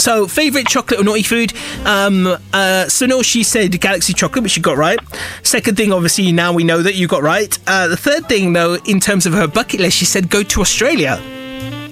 So 0.00 0.26
favorite 0.26 0.66
chocolate 0.66 1.00
or 1.00 1.04
naughty 1.04 1.22
food? 1.22 1.52
Um, 1.84 2.36
uh, 2.52 2.88
she 2.88 3.42
said 3.42 3.80
Galaxy 3.80 4.12
chocolate, 4.12 4.42
which 4.42 4.56
you 4.56 4.62
got 4.62 4.76
right. 4.76 4.98
Second 5.42 5.76
thing, 5.76 5.92
obviously, 5.92 6.32
now 6.32 6.52
we 6.52 6.64
know 6.64 6.82
that 6.82 6.94
you 6.94 7.06
got 7.06 7.22
right. 7.22 7.58
Uh, 7.66 7.88
the 7.88 7.96
third 7.96 8.28
thing, 8.28 8.52
though, 8.52 8.74
in 8.86 9.00
terms 9.00 9.26
of 9.26 9.32
her 9.32 9.46
bucket 9.46 9.80
list, 9.80 9.96
she 9.96 10.04
said 10.04 10.30
go 10.30 10.42
to 10.42 10.60
Australia. 10.60 11.20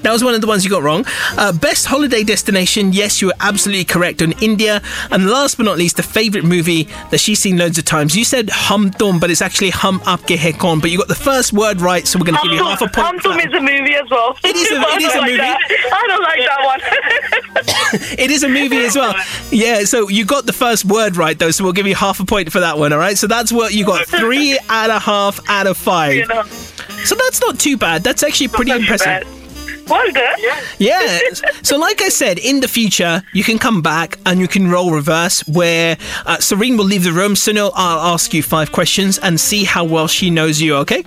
That 0.03 0.13
was 0.13 0.23
one 0.25 0.35
of 0.35 0.41
the 0.41 0.47
ones 0.47 0.65
you 0.65 0.71
got 0.71 0.83
wrong. 0.83 1.05
Uh, 1.37 1.53
best 1.53 1.87
holiday 1.87 2.25
destination, 2.25 2.93
yes, 2.93 3.21
you 3.21 3.29
were 3.29 3.35
absolutely 3.41 3.85
correct 3.85 4.21
on 4.23 4.33
India. 4.43 4.83
And 5.11 5.29
last 5.29 5.57
but 5.57 5.65
not 5.65 5.79
least, 5.79 5.97
the 5.97 6.03
favourite 6.03 6.45
movie 6.47 6.85
that 7.11 7.19
she's 7.19 7.41
seen 7.41 7.57
loads 7.59 7.79
of 7.79 7.85
times. 7.85 8.17
You 8.17 8.25
said 8.25 8.51
Hum 8.51 8.91
Tum, 8.91 9.21
but 9.21 9.31
it's 9.31 9.43
actually 9.43 9.71
Hum 9.71 10.01
Aapke 10.01 10.37
Hai 10.39 10.53
Kaun. 10.53 10.81
But 10.81 10.91
you 10.91 10.99
got 10.99 11.09
the 11.09 11.15
first 11.15 11.53
word 11.53 11.81
right, 11.81 12.07
so 12.07 12.19
we're 12.19 12.25
going 12.27 12.37
to 12.37 12.43
give 12.43 12.53
you 12.53 12.65
half 12.65 12.81
a 12.81 12.87
point. 12.89 13.07
Hum 13.07 13.19
Tum 13.21 13.37
that. 13.37 13.47
is 13.49 13.55
a 13.55 13.61
movie 13.61 13.95
as 13.95 14.11
well. 14.11 14.37
It 14.45 14.57
is 14.57 14.71
a- 14.71 14.75
it 14.97 15.03
is 15.03 15.15
a 15.15 15.19
like 15.19 15.27
movie. 15.27 15.37
that. 15.39 15.59
I 15.93 16.07
don't 16.09 16.23
like 16.23 16.41
that 16.49 16.65
one. 16.65 16.81
It 18.19 18.31
is 18.31 18.43
a 18.43 18.49
movie 18.49 18.79
as 18.85 18.97
well. 18.97 19.15
Yeah, 19.51 19.85
so 19.85 20.09
you 20.09 20.25
got 20.25 20.47
the 20.47 20.53
first 20.53 20.85
word 20.87 21.17
right, 21.17 21.39
though, 21.39 21.51
so 21.51 21.63
we'll 21.65 21.73
give 21.75 21.87
you 21.87 21.95
half 21.95 22.21
a 22.21 22.25
point 22.25 22.51
for 22.51 22.61
that 22.61 22.79
one, 22.79 22.93
all 22.93 22.99
right? 22.99 23.17
So 23.19 23.27
that's 23.27 23.53
what 23.53 23.75
you 23.75 23.85
got 23.85 24.07
three 24.07 24.59
and 24.71 24.93
a 24.93 24.99
half 24.99 25.39
out 25.49 25.67
of 25.67 25.77
five. 25.77 26.25
So 27.05 27.15
that's 27.15 27.41
not 27.41 27.59
too 27.59 27.77
bad. 27.77 28.03
That's 28.03 28.23
actually 28.23 28.49
pretty 28.49 28.71
impressive. 28.73 29.05
bad. 29.07 29.27
Well 29.89 30.11
done. 30.13 30.39
Yeah. 30.79 31.19
so, 31.63 31.79
like 31.79 32.01
I 32.03 32.09
said, 32.09 32.39
in 32.39 32.61
the 32.61 32.69
future, 32.69 33.23
you 33.33 33.45
can 33.45 33.59
come 33.59 33.83
back 33.83 34.19
and 34.27 34.41
you 34.41 34.49
can 34.49 34.71
roll 34.71 34.93
reverse 34.93 35.41
where 35.47 35.97
uh, 36.27 36.39
Serene 36.39 36.77
will 36.77 36.85
leave 36.85 37.05
the 37.05 37.13
room. 37.13 37.35
Sunil, 37.35 37.73
I'll 37.75 38.15
ask 38.15 38.33
you 38.35 38.43
five 38.43 38.73
questions 38.73 39.19
and 39.19 39.39
see 39.41 39.65
how 39.65 39.85
well 39.85 40.09
she 40.09 40.31
knows 40.31 40.61
you, 40.61 40.77
okay? 40.77 41.05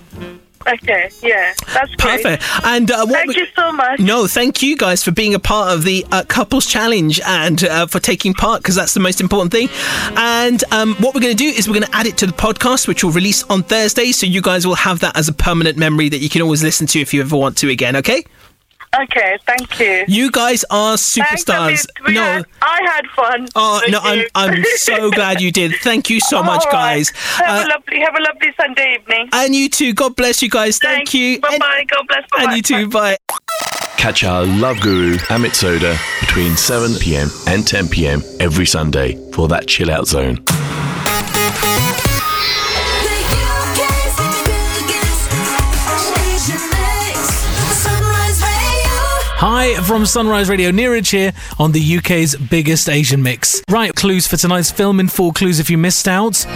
Okay, 0.68 1.08
yeah, 1.22 1.54
that's 1.72 1.94
great. 1.94 2.24
Perfect. 2.24 2.42
And 2.64 2.90
uh, 2.90 3.06
Thank 3.06 3.28
we- 3.28 3.36
you 3.36 3.46
so 3.54 3.70
much. 3.70 4.00
No, 4.00 4.26
thank 4.26 4.64
you 4.64 4.76
guys 4.76 5.00
for 5.04 5.12
being 5.12 5.32
a 5.32 5.38
part 5.38 5.72
of 5.72 5.84
the 5.84 6.04
uh, 6.10 6.24
couples 6.26 6.66
challenge 6.66 7.20
and 7.24 7.62
uh, 7.62 7.86
for 7.86 8.00
taking 8.00 8.34
part 8.34 8.62
because 8.62 8.74
that's 8.74 8.92
the 8.92 8.98
most 8.98 9.20
important 9.20 9.52
thing. 9.52 9.68
And 10.16 10.64
um, 10.72 10.96
what 10.96 11.14
we're 11.14 11.20
going 11.20 11.36
to 11.36 11.40
do 11.40 11.46
is 11.48 11.68
we're 11.68 11.74
going 11.74 11.86
to 11.86 11.94
add 11.96 12.06
it 12.06 12.16
to 12.18 12.26
the 12.26 12.32
podcast, 12.32 12.88
which 12.88 13.04
will 13.04 13.12
release 13.12 13.44
on 13.44 13.62
Thursday. 13.62 14.10
So 14.10 14.26
you 14.26 14.42
guys 14.42 14.66
will 14.66 14.74
have 14.74 14.98
that 15.00 15.16
as 15.16 15.28
a 15.28 15.32
permanent 15.32 15.78
memory 15.78 16.08
that 16.08 16.18
you 16.18 16.28
can 16.28 16.42
always 16.42 16.64
listen 16.64 16.88
to 16.88 17.00
if 17.00 17.14
you 17.14 17.20
ever 17.20 17.36
want 17.36 17.56
to 17.58 17.70
again. 17.70 17.94
Okay? 17.94 18.24
Okay, 19.02 19.36
thank 19.46 19.78
you. 19.80 20.04
You 20.08 20.30
guys 20.30 20.64
are 20.70 20.96
superstars. 20.96 21.86
Amit. 21.86 22.06
We 22.06 22.14
no. 22.14 22.22
had- 22.22 22.46
I 22.62 22.80
had 22.82 23.06
fun. 23.14 23.48
Oh 23.54 23.80
Thank 23.80 23.92
no! 23.92 24.00
I'm. 24.02 24.26
I'm 24.34 24.64
so 24.76 25.10
glad 25.18 25.40
you 25.40 25.50
did. 25.52 25.74
Thank 25.82 26.08
you 26.10 26.20
so 26.20 26.42
much, 26.42 26.64
All 26.66 26.72
right. 26.72 26.96
guys. 26.96 27.10
Have 27.10 27.64
Uh, 27.64 27.66
a 27.66 27.68
lovely, 27.68 28.00
have 28.00 28.14
a 28.14 28.22
lovely 28.22 28.52
Sunday 28.58 28.94
evening. 28.94 29.28
and 29.32 29.54
you 29.54 29.68
too. 29.68 29.92
God 29.92 30.16
bless 30.16 30.42
you 30.42 30.48
guys. 30.50 30.78
Thank 30.78 31.12
you. 31.14 31.40
Bye 31.40 31.58
bye. 31.58 31.84
God 31.90 32.06
bless. 32.08 32.22
Bye 32.30 32.44
and 32.44 32.56
you 32.56 32.62
too. 32.62 32.88
Bye. 32.88 33.16
Catch 33.98 34.24
our 34.24 34.44
love 34.44 34.80
guru 34.80 35.16
Amit 35.28 35.54
Sodha 35.54 35.96
between 36.20 36.56
7 36.56 36.94
pm 37.00 37.28
and 37.48 37.66
10 37.66 37.88
pm 37.88 38.22
every 38.40 38.66
Sunday 38.66 39.16
for 39.32 39.48
that 39.48 39.66
chill 39.66 39.90
out 39.90 40.06
zone. 40.06 40.36
Hi 49.38 49.74
from 49.82 50.06
Sunrise 50.06 50.48
Radio, 50.48 50.70
Niraj 50.70 51.10
here 51.10 51.32
on 51.58 51.72
the 51.72 51.98
UK's 51.98 52.34
biggest 52.36 52.88
Asian 52.88 53.22
mix. 53.22 53.62
Right, 53.68 53.94
clues 53.94 54.26
for 54.26 54.38
tonight's 54.38 54.70
film 54.70 54.98
in 54.98 55.08
four 55.08 55.30
clues 55.32 55.60
if 55.60 55.68
you 55.68 55.76
missed 55.76 56.08
out. 56.08 56.46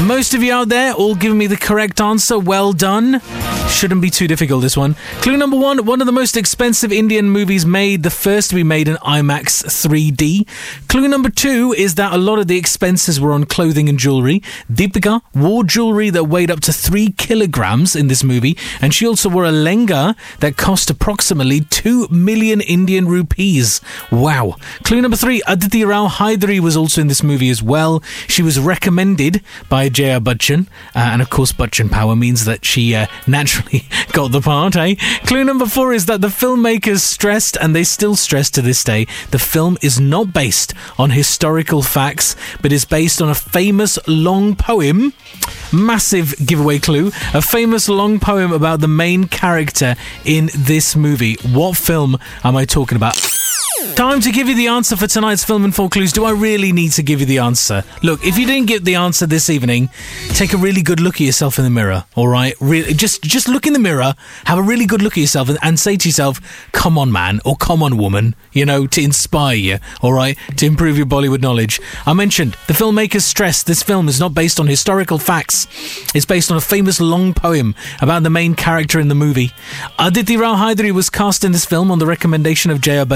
Most 0.00 0.32
of 0.32 0.40
you 0.40 0.52
out 0.52 0.68
there 0.68 0.92
all 0.94 1.16
giving 1.16 1.38
me 1.38 1.48
the 1.48 1.56
correct 1.56 2.00
answer. 2.00 2.38
Well 2.38 2.72
done. 2.72 3.20
Shouldn't 3.68 4.00
be 4.00 4.10
too 4.10 4.26
difficult, 4.26 4.62
this 4.62 4.76
one. 4.76 4.94
Clue 5.22 5.36
number 5.36 5.56
one 5.56 5.84
one 5.84 6.00
of 6.00 6.06
the 6.06 6.12
most 6.12 6.36
expensive 6.36 6.92
Indian 6.92 7.28
movies 7.28 7.66
made, 7.66 8.04
the 8.04 8.10
first 8.10 8.50
to 8.50 8.56
be 8.56 8.62
made 8.62 8.88
in 8.88 8.96
IMAX 8.96 9.64
3D. 9.64 10.46
Clue 10.88 11.08
number 11.08 11.30
two 11.30 11.74
is 11.76 11.96
that 11.96 12.12
a 12.12 12.18
lot 12.18 12.38
of 12.38 12.46
the 12.46 12.56
expenses 12.56 13.20
were 13.20 13.32
on 13.32 13.44
clothing 13.44 13.88
and 13.88 13.98
jewellery. 13.98 14.40
Deepika 14.72 15.20
wore 15.34 15.64
jewellery 15.64 16.10
that 16.10 16.24
weighed 16.24 16.50
up 16.50 16.60
to 16.60 16.72
three 16.72 17.10
kilograms 17.12 17.96
in 17.96 18.08
this 18.08 18.22
movie, 18.22 18.56
and 18.80 18.94
she 18.94 19.06
also 19.06 19.28
wore 19.28 19.44
a 19.44 19.52
lenga 19.52 20.16
that 20.38 20.56
cost 20.56 20.90
approximately 20.90 21.60
2 21.60 22.08
million 22.08 22.20
Indian 22.36 23.08
rupees. 23.08 23.80
Wow. 24.10 24.56
Clue 24.84 25.00
number 25.00 25.16
three 25.16 25.42
Aditi 25.46 25.84
Rao 25.84 26.06
Hydari 26.06 26.60
was 26.60 26.76
also 26.76 27.00
in 27.00 27.08
this 27.08 27.22
movie 27.22 27.50
as 27.50 27.62
well. 27.62 28.02
She 28.28 28.42
was 28.42 28.58
recommended 28.58 29.42
by 29.68 29.88
Jaya 29.88 30.20
Bachchan, 30.20 30.66
uh, 30.94 30.98
and 31.12 31.22
of 31.22 31.30
course, 31.30 31.52
Bachchan 31.52 31.90
power 31.90 32.14
means 32.14 32.44
that 32.44 32.64
she 32.64 32.94
uh, 32.94 33.06
naturally 33.26 33.84
got 34.12 34.32
the 34.32 34.40
part, 34.40 34.76
eh? 34.76 34.94
Clue 35.24 35.44
number 35.44 35.66
four 35.66 35.92
is 35.92 36.06
that 36.06 36.20
the 36.20 36.28
filmmakers 36.28 37.00
stressed, 37.00 37.56
and 37.60 37.74
they 37.74 37.84
still 37.84 38.14
stress 38.14 38.50
to 38.50 38.62
this 38.62 38.84
day, 38.84 39.06
the 39.30 39.38
film 39.38 39.76
is 39.82 39.98
not 39.98 40.32
based 40.32 40.72
on 40.98 41.10
historical 41.10 41.82
facts, 41.82 42.36
but 42.62 42.72
is 42.72 42.84
based 42.84 43.20
on 43.20 43.28
a 43.28 43.34
famous 43.34 43.98
long 44.06 44.54
poem. 44.54 45.12
Massive 45.72 46.34
giveaway 46.44 46.78
clue. 46.78 47.08
A 47.34 47.42
famous 47.42 47.88
long 47.88 48.18
poem 48.20 48.52
about 48.52 48.80
the 48.80 48.88
main 48.88 49.24
character 49.24 49.94
in 50.24 50.50
this 50.56 50.96
movie. 50.96 51.36
What 51.42 51.76
film 51.76 52.18
am 52.44 52.56
I 52.56 52.64
talking 52.64 52.96
about? 52.96 53.39
Time 53.94 54.20
to 54.20 54.30
give 54.30 54.48
you 54.48 54.54
the 54.54 54.66
answer 54.66 54.96
for 54.96 55.06
tonight's 55.06 55.44
film 55.44 55.64
and 55.64 55.74
four 55.74 55.88
clues. 55.88 56.12
Do 56.12 56.24
I 56.24 56.32
really 56.32 56.72
need 56.72 56.92
to 56.92 57.02
give 57.02 57.20
you 57.20 57.26
the 57.26 57.38
answer? 57.38 57.84
Look, 58.02 58.24
if 58.24 58.38
you 58.38 58.46
didn't 58.46 58.68
get 58.68 58.84
the 58.84 58.94
answer 58.94 59.26
this 59.26 59.48
evening, 59.48 59.88
take 60.30 60.52
a 60.52 60.56
really 60.56 60.82
good 60.82 61.00
look 61.00 61.16
at 61.16 61.20
yourself 61.20 61.58
in 61.58 61.64
the 61.64 61.70
mirror. 61.70 62.04
All 62.14 62.28
right, 62.28 62.54
really, 62.60 62.94
just 62.94 63.22
just 63.22 63.48
look 63.48 63.66
in 63.66 63.72
the 63.72 63.78
mirror, 63.78 64.14
have 64.44 64.58
a 64.58 64.62
really 64.62 64.86
good 64.86 65.02
look 65.02 65.14
at 65.14 65.20
yourself, 65.20 65.48
and, 65.48 65.58
and 65.62 65.78
say 65.78 65.96
to 65.96 66.08
yourself, 66.08 66.40
"Come 66.72 66.98
on, 66.98 67.12
man," 67.12 67.40
or 67.44 67.56
"Come 67.56 67.82
on, 67.82 67.96
woman," 67.96 68.34
you 68.52 68.64
know, 68.64 68.86
to 68.86 69.02
inspire 69.02 69.56
you. 69.56 69.78
All 70.02 70.12
right, 70.12 70.36
to 70.56 70.66
improve 70.66 70.96
your 70.96 71.06
Bollywood 71.06 71.40
knowledge. 71.40 71.80
I 72.06 72.12
mentioned 72.12 72.56
the 72.66 72.74
filmmakers 72.74 73.22
stressed 73.22 73.66
this 73.66 73.82
film 73.82 74.08
is 74.08 74.20
not 74.20 74.34
based 74.34 74.58
on 74.60 74.66
historical 74.66 75.18
facts. 75.18 75.66
It's 76.14 76.26
based 76.26 76.50
on 76.50 76.56
a 76.56 76.62
famous 76.62 77.00
long 77.00 77.34
poem 77.34 77.74
about 78.00 78.22
the 78.22 78.30
main 78.30 78.54
character 78.54 78.98
in 79.00 79.08
the 79.08 79.14
movie. 79.14 79.52
Aditi 79.98 80.36
Rao 80.36 80.54
Hydari 80.54 80.92
was 80.92 81.10
cast 81.10 81.44
in 81.44 81.52
this 81.52 81.64
film 81.64 81.90
on 81.90 81.98
the 81.98 82.06
recommendation 82.06 82.70
of 82.70 82.80
Jaya. 82.80 83.06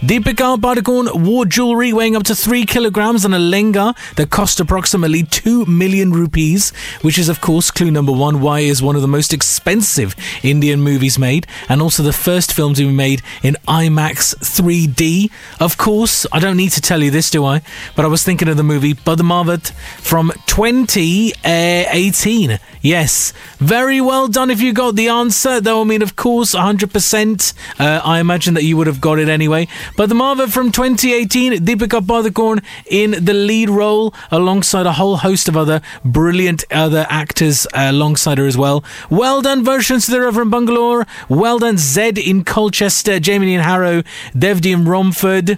Deepika 0.00 0.58
Padukone 0.58 1.24
wore 1.24 1.44
jewelry 1.44 1.92
weighing 1.92 2.14
up 2.14 2.22
to 2.24 2.34
three 2.34 2.64
kilograms 2.64 3.24
and 3.24 3.34
a 3.34 3.38
lenga 3.38 3.94
that 4.16 4.30
cost 4.30 4.60
approximately 4.60 5.22
two 5.22 5.64
million 5.66 6.12
rupees, 6.12 6.70
which 7.02 7.18
is, 7.18 7.28
of 7.28 7.40
course, 7.40 7.70
clue 7.70 7.90
number 7.90 8.12
one 8.12 8.40
why 8.40 8.60
is 8.60 8.82
one 8.82 8.96
of 8.96 9.02
the 9.02 9.08
most 9.08 9.32
expensive 9.32 10.14
Indian 10.42 10.80
movies 10.80 11.18
made, 11.18 11.46
and 11.68 11.82
also 11.82 12.02
the 12.02 12.12
first 12.12 12.52
film 12.52 12.74
to 12.74 12.86
be 12.86 12.92
made 12.92 13.22
in 13.42 13.56
IMAX 13.66 14.34
3D. 14.36 15.30
Of 15.60 15.78
course, 15.78 16.26
I 16.32 16.38
don't 16.38 16.56
need 16.56 16.72
to 16.72 16.80
tell 16.80 17.02
you 17.02 17.10
this, 17.10 17.30
do 17.30 17.44
I? 17.44 17.62
But 17.96 18.04
I 18.04 18.08
was 18.08 18.22
thinking 18.22 18.48
of 18.48 18.56
the 18.56 18.62
movie 18.62 18.94
Padmavat 18.94 19.72
from 20.00 20.32
2018. 20.46 22.58
Yes, 22.80 23.32
very 23.58 24.00
well 24.00 24.28
done 24.28 24.50
if 24.50 24.60
you 24.60 24.72
got 24.72 24.94
the 24.94 25.08
answer, 25.08 25.60
though, 25.60 25.80
I 25.80 25.84
mean, 25.84 26.02
of 26.02 26.16
course, 26.16 26.54
100%. 26.54 27.54
Uh, 27.78 28.00
I 28.04 28.20
imagine 28.20 28.54
that 28.54 28.64
you 28.64 28.76
would 28.76 28.86
have 28.86 29.00
got 29.00 29.18
it 29.18 29.28
anyway. 29.28 29.66
Padmavat 29.96 30.50
from 30.50 30.72
2018, 30.72 31.64
Deepika 31.64 32.00
Padukone 32.00 32.62
in 32.86 33.12
the 33.24 33.34
lead 33.34 33.70
role, 33.70 34.14
alongside 34.30 34.86
a 34.86 34.92
whole 34.92 35.18
host 35.18 35.48
of 35.48 35.56
other 35.56 35.80
brilliant 36.04 36.64
other 36.70 37.06
actors 37.08 37.66
uh, 37.74 37.88
alongside 37.90 38.38
her 38.38 38.46
as 38.46 38.56
well. 38.56 38.84
Well 39.10 39.42
done, 39.42 39.64
versions 39.64 40.06
to 40.06 40.12
the 40.12 40.20
Reverend 40.20 40.50
Bangalore. 40.50 41.06
Well 41.28 41.58
done, 41.58 41.78
Zed 41.78 42.18
in 42.18 42.44
Colchester, 42.44 43.20
Jamie 43.20 43.54
in 43.54 43.60
Harrow, 43.60 44.02
Devdi 44.32 44.72
in 44.72 44.84
Romford, 44.84 45.50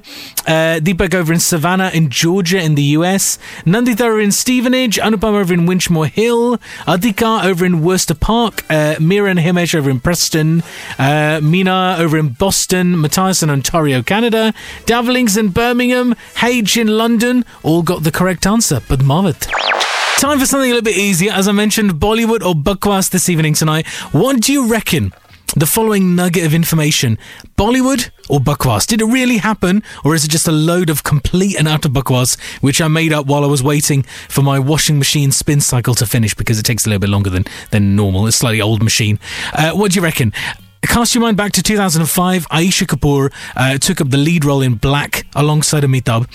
uh, 0.46 0.80
Deepak 0.80 1.14
over 1.14 1.33
in 1.33 1.40
Savannah 1.40 1.90
in 1.92 2.11
Georgia 2.11 2.61
in 2.61 2.74
the 2.74 2.83
US, 2.98 3.38
Nandita 3.64 4.02
over 4.02 4.20
in 4.20 4.33
Stevenage, 4.33 4.96
Anupam 4.96 5.35
over 5.35 5.52
in 5.52 5.66
Winchmore 5.66 6.09
Hill, 6.09 6.59
Adika 6.87 7.44
over 7.44 7.64
in 7.64 7.83
Worcester 7.83 8.14
Park, 8.14 8.64
uh, 8.70 8.96
Mira 9.00 9.30
and 9.30 9.38
Himesh 9.38 9.74
over 9.74 9.90
in 9.90 10.00
Preston, 10.00 10.62
uh, 10.98 11.40
Mina 11.42 11.96
over 11.98 12.18
in 12.18 12.30
Boston, 12.30 13.00
Matthias 13.00 13.42
in 13.42 13.50
Ontario, 13.50 14.02
Canada, 14.11 14.53
Davlings 14.87 15.38
in 15.38 15.51
Birmingham, 15.51 16.16
Hage 16.35 16.77
in 16.77 16.88
London, 16.88 17.44
all 17.62 17.81
got 17.81 18.03
the 18.03 18.11
correct 18.11 18.44
answer, 18.44 18.81
Padmavat. 18.81 19.46
Time 20.18 20.37
for 20.40 20.46
something 20.46 20.68
a 20.68 20.75
little 20.75 20.85
bit 20.85 20.99
easier. 20.99 21.31
As 21.31 21.46
I 21.46 21.53
mentioned, 21.53 21.92
Bollywood 21.92 22.44
or 22.44 22.55
Bakwaas 22.55 23.09
this 23.11 23.29
evening 23.29 23.55
tonight. 23.55 23.87
What 24.11 24.40
do 24.40 24.53
you 24.53 24.66
reckon? 24.66 25.12
The 25.55 25.66
following 25.66 26.16
nugget 26.16 26.44
of 26.44 26.55
information 26.55 27.18
Bollywood 27.57 28.11
or 28.29 28.40
Bakwaas? 28.40 28.85
Did 28.85 29.01
it 29.01 29.05
really 29.05 29.37
happen, 29.37 29.81
or 30.05 30.16
is 30.16 30.25
it 30.25 30.29
just 30.33 30.49
a 30.49 30.53
load 30.53 30.90
of 30.90 31.05
complete 31.05 31.57
and 31.57 31.68
utter 31.68 31.88
Bakwaas, 31.88 32.37
which 32.61 32.81
I 32.81 32.88
made 32.88 33.12
up 33.12 33.27
while 33.27 33.44
I 33.44 33.46
was 33.46 33.62
waiting 33.62 34.03
for 34.29 34.42
my 34.42 34.59
washing 34.59 34.99
machine 34.99 35.31
spin 35.31 35.61
cycle 35.61 35.94
to 35.94 36.05
finish 36.05 36.35
because 36.35 36.59
it 36.59 36.64
takes 36.64 36.85
a 36.85 36.88
little 36.88 37.01
bit 37.01 37.11
longer 37.11 37.31
than, 37.31 37.44
than 37.70 37.94
normal? 37.94 38.27
It's 38.27 38.35
a 38.35 38.40
slightly 38.40 38.61
old 38.61 38.83
machine. 38.83 39.20
Uh, 39.53 39.70
what 39.70 39.92
do 39.92 40.01
you 40.01 40.03
reckon? 40.03 40.33
Cast 40.83 41.14
your 41.14 41.23
mind 41.23 41.37
back 41.37 41.53
to 41.53 41.62
2005. 41.62 42.47
Ayesha 42.51 42.87
Kapur 42.87 43.33
uh, 43.55 43.79
took 43.79 44.01
up 44.01 44.11
the 44.11 44.16
lead 44.16 44.45
role 44.45 44.62
in 44.62 44.75
Black 44.75 45.27
alongside 45.35 45.83
Amitabh. 45.85 46.27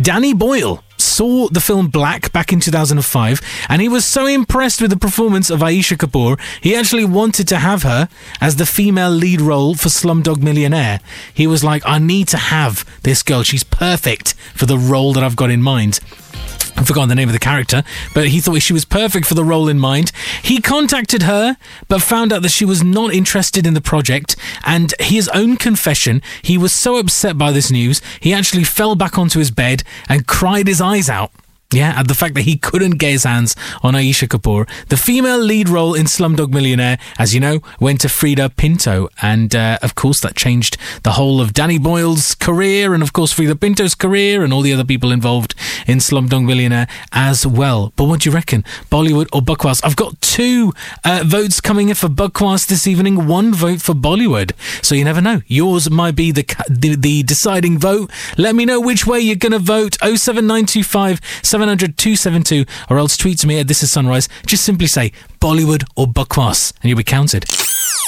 Danny 0.00 0.32
Boyle 0.32 0.82
saw 1.00 1.48
the 1.48 1.60
film 1.60 1.88
Black 1.88 2.32
back 2.32 2.52
in 2.52 2.60
2005 2.60 3.40
and 3.68 3.82
he 3.82 3.88
was 3.88 4.04
so 4.04 4.26
impressed 4.26 4.80
with 4.80 4.90
the 4.90 4.96
performance 4.96 5.50
of 5.50 5.62
Ayesha 5.62 5.96
Kapur, 5.96 6.38
he 6.60 6.74
actually 6.74 7.04
wanted 7.04 7.48
to 7.48 7.58
have 7.58 7.82
her 7.82 8.08
as 8.40 8.56
the 8.56 8.66
female 8.66 9.10
lead 9.10 9.40
role 9.40 9.74
for 9.74 9.88
Slumdog 9.88 10.42
Millionaire. 10.42 11.00
He 11.32 11.46
was 11.46 11.64
like, 11.64 11.82
I 11.86 11.98
need 11.98 12.28
to 12.28 12.36
have 12.36 12.84
this 13.02 13.22
girl. 13.22 13.42
She's 13.42 13.64
perfect 13.64 14.34
for 14.54 14.66
the 14.66 14.78
role 14.78 15.12
that 15.14 15.24
I've 15.24 15.36
got 15.36 15.50
in 15.50 15.62
mind. 15.62 16.00
I've 16.76 16.86
forgotten 16.86 17.10
the 17.10 17.14
name 17.14 17.28
of 17.28 17.34
the 17.34 17.38
character, 17.38 17.82
but 18.14 18.28
he 18.28 18.40
thought 18.40 18.62
she 18.62 18.72
was 18.72 18.86
perfect 18.86 19.26
for 19.26 19.34
the 19.34 19.44
role 19.44 19.68
in 19.68 19.78
mind. 19.78 20.12
He 20.42 20.62
contacted 20.62 21.22
her, 21.24 21.56
but 21.88 22.00
found 22.00 22.32
out 22.32 22.40
that 22.42 22.50
she 22.50 22.64
was 22.64 22.82
not 22.82 23.12
interested 23.12 23.66
in 23.66 23.74
the 23.74 23.82
project. 23.82 24.34
And 24.64 24.94
his 24.98 25.28
own 25.28 25.56
confession, 25.56 26.22
he 26.40 26.56
was 26.56 26.72
so 26.72 26.96
upset 26.96 27.36
by 27.36 27.52
this 27.52 27.70
news, 27.70 28.00
he 28.20 28.32
actually 28.32 28.64
fell 28.64 28.94
back 28.94 29.18
onto 29.18 29.38
his 29.38 29.50
bed 29.50 29.82
and 30.08 30.26
cried 30.26 30.68
his 30.68 30.80
out. 31.10 31.30
Yeah, 31.72 32.02
the 32.02 32.14
fact 32.14 32.34
that 32.34 32.42
he 32.42 32.56
couldn't 32.56 32.98
get 32.98 33.12
his 33.12 33.22
hands 33.22 33.54
on 33.84 33.94
Ayesha 33.94 34.26
Kapur. 34.26 34.68
The 34.88 34.96
female 34.96 35.38
lead 35.38 35.68
role 35.68 35.94
in 35.94 36.06
Slumdog 36.06 36.52
Millionaire, 36.52 36.98
as 37.16 37.32
you 37.32 37.38
know, 37.38 37.60
went 37.78 38.00
to 38.00 38.08
Freida 38.08 38.54
Pinto. 38.56 39.08
And 39.22 39.54
uh, 39.54 39.78
of 39.80 39.94
course, 39.94 40.20
that 40.22 40.34
changed 40.34 40.76
the 41.04 41.12
whole 41.12 41.40
of 41.40 41.54
Danny 41.54 41.78
Boyle's 41.78 42.34
career 42.34 42.92
and, 42.92 43.04
of 43.04 43.12
course, 43.12 43.32
Freida 43.32 43.54
Pinto's 43.54 43.94
career 43.94 44.42
and 44.42 44.52
all 44.52 44.62
the 44.62 44.72
other 44.72 44.84
people 44.84 45.12
involved 45.12 45.54
in 45.86 45.98
Slumdog 45.98 46.44
Millionaire 46.44 46.88
as 47.12 47.46
well. 47.46 47.92
But 47.94 48.06
what 48.06 48.22
do 48.22 48.30
you 48.30 48.34
reckon? 48.34 48.64
Bollywood 48.90 49.28
or 49.32 49.40
Bakwaas? 49.40 49.80
I've 49.84 49.94
got 49.94 50.20
two 50.20 50.72
uh, 51.04 51.22
votes 51.24 51.60
coming 51.60 51.88
in 51.88 51.94
for 51.94 52.08
Bakwaas 52.08 52.66
this 52.66 52.88
evening, 52.88 53.28
one 53.28 53.54
vote 53.54 53.80
for 53.80 53.94
Bollywood. 53.94 54.52
So 54.84 54.96
you 54.96 55.04
never 55.04 55.20
know. 55.20 55.42
Yours 55.46 55.88
might 55.88 56.16
be 56.16 56.32
the, 56.32 56.42
the, 56.68 56.96
the 56.96 57.22
deciding 57.22 57.78
vote. 57.78 58.10
Let 58.36 58.56
me 58.56 58.64
know 58.64 58.80
which 58.80 59.06
way 59.06 59.20
you're 59.20 59.36
going 59.36 59.52
to 59.52 59.60
vote. 59.60 59.96
07925 60.00 61.20
700 61.60 61.98
272 61.98 62.64
or 62.88 62.98
else 62.98 63.18
tweet 63.18 63.38
to 63.40 63.46
me 63.46 63.60
at 63.60 63.68
This 63.68 63.82
Is 63.82 63.92
Sunrise. 63.92 64.30
Just 64.46 64.64
simply 64.64 64.86
say 64.86 65.12
Bollywood 65.40 65.84
or 65.94 66.06
Bakwaas 66.06 66.72
and 66.80 66.88
you'll 66.88 66.96
be 66.96 67.04
counted. 67.04 67.44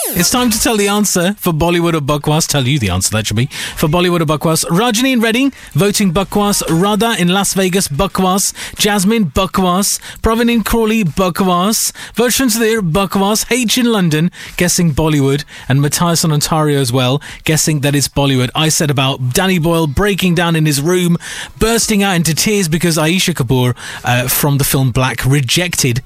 It's 0.08 0.30
time 0.30 0.50
to 0.50 0.60
tell 0.60 0.76
the 0.76 0.88
answer 0.88 1.34
for 1.34 1.52
Bollywood 1.52 1.94
or 1.94 2.00
Bakwaas. 2.00 2.46
Tell 2.46 2.66
you 2.66 2.78
the 2.78 2.90
answer, 2.90 3.10
that 3.10 3.26
should 3.26 3.36
be. 3.36 3.46
For 3.46 3.88
Bollywood 3.88 4.20
or 4.20 4.26
Bakwaas. 4.26 4.64
Rajani 4.64 5.12
in 5.12 5.20
Reading, 5.20 5.52
voting 5.74 6.12
Bakwaas. 6.12 6.62
Radha 6.68 7.14
in 7.18 7.28
Las 7.28 7.54
Vegas, 7.54 7.86
Bakwaas. 7.86 8.52
Jasmine, 8.76 9.26
Bakwaas. 9.26 10.00
Pravin 10.20 10.50
in 10.50 10.64
Crawley, 10.64 11.04
Bakwaas. 11.04 11.92
Vershan 12.14 12.50
Sudhir, 12.50 12.80
Bakwaas. 12.80 13.46
H 13.50 13.78
in 13.78 13.86
London, 13.86 14.30
guessing 14.56 14.90
Bollywood. 14.90 15.44
And 15.68 15.80
Matthias 15.80 16.24
in 16.24 16.32
Ontario 16.32 16.80
as 16.80 16.92
well, 16.92 17.22
guessing 17.44 17.80
that 17.80 17.94
it's 17.94 18.08
Bollywood. 18.08 18.50
I 18.56 18.70
said 18.70 18.90
about 18.90 19.32
Danny 19.32 19.60
Boyle 19.60 19.86
breaking 19.86 20.34
down 20.34 20.56
in 20.56 20.66
his 20.66 20.82
room, 20.82 21.16
bursting 21.58 22.02
out 22.02 22.16
into 22.16 22.34
tears 22.34 22.68
because 22.68 22.98
Ayesha 22.98 23.34
Kapur 23.34 23.76
uh, 24.04 24.26
from 24.26 24.58
the 24.58 24.64
film 24.64 24.90
Black 24.90 25.24
rejected 25.24 26.02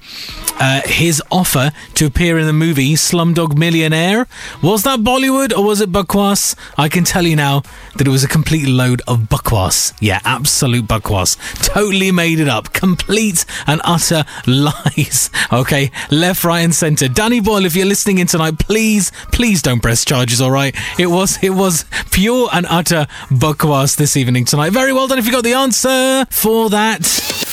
uh, 0.60 0.82
his 0.84 1.22
offer 1.32 1.72
to 1.94 2.06
appear 2.06 2.38
in 2.38 2.46
the 2.46 2.52
movie 2.52 2.94
Slumdog 2.94 3.56
Millionaire. 3.56 3.85
Was 3.92 4.82
that 4.84 5.00
Bollywood 5.00 5.56
or 5.56 5.64
was 5.64 5.80
it 5.80 5.92
Bakwaas? 5.92 6.54
I 6.76 6.88
can 6.88 7.04
tell 7.04 7.24
you 7.26 7.36
now 7.36 7.62
that 7.96 8.06
it 8.06 8.10
was 8.10 8.24
a 8.24 8.28
complete 8.28 8.66
load 8.68 9.02
of 9.06 9.20
Bakwaas. 9.28 9.92
Yeah, 10.00 10.20
absolute 10.24 10.86
Bakwaas. 10.86 11.36
Totally 11.62 12.10
made 12.10 12.40
it 12.40 12.48
up. 12.48 12.72
Complete 12.72 13.44
and 13.66 13.80
utter 13.84 14.24
lies. 14.46 15.30
Okay, 15.52 15.90
left, 16.10 16.44
right, 16.44 16.60
and 16.60 16.74
centre. 16.74 17.08
Danny 17.08 17.40
Boyle, 17.40 17.64
if 17.64 17.76
you're 17.76 17.86
listening 17.86 18.18
in 18.18 18.26
tonight, 18.26 18.58
please, 18.58 19.12
please 19.32 19.62
don't 19.62 19.80
press 19.80 20.04
charges. 20.04 20.40
All 20.40 20.50
right, 20.50 20.74
it 20.98 21.06
was 21.06 21.42
it 21.42 21.50
was 21.50 21.84
pure 22.10 22.48
and 22.52 22.66
utter 22.68 23.06
Bakwaas 23.30 23.96
this 23.96 24.16
evening 24.16 24.44
tonight. 24.44 24.70
Very 24.70 24.92
well 24.92 25.06
done 25.06 25.18
if 25.18 25.26
you 25.26 25.32
got 25.32 25.44
the 25.44 25.54
answer 25.54 26.26
for 26.30 26.70
that. 26.70 27.45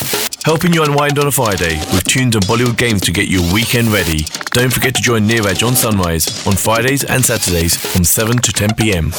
Helping 0.45 0.73
you 0.73 0.84
unwind 0.84 1.17
on 1.19 1.27
a 1.27 1.32
Friday, 1.32 1.79
we've 1.93 2.03
tuned 2.03 2.36
and 2.36 2.43
Bollywood 2.43 2.77
games 2.77 3.01
to 3.03 3.13
get 3.13 3.29
your 3.29 3.41
weekend 3.53 3.88
ready. 3.88 4.25
Don't 4.51 4.73
forget 4.73 4.93
to 4.95 5.01
join 5.01 5.25
Niraj 5.25 5.65
on 5.65 5.73
Sunrise 5.73 6.45
on 6.45 6.58
Fridays 6.58 7.06
and 7.06 7.23
Saturdays 7.23 7.77
from 7.77 8.03
7 8.03 8.38
to 8.39 8.51
10 8.51 8.75
pm. 8.75 9.13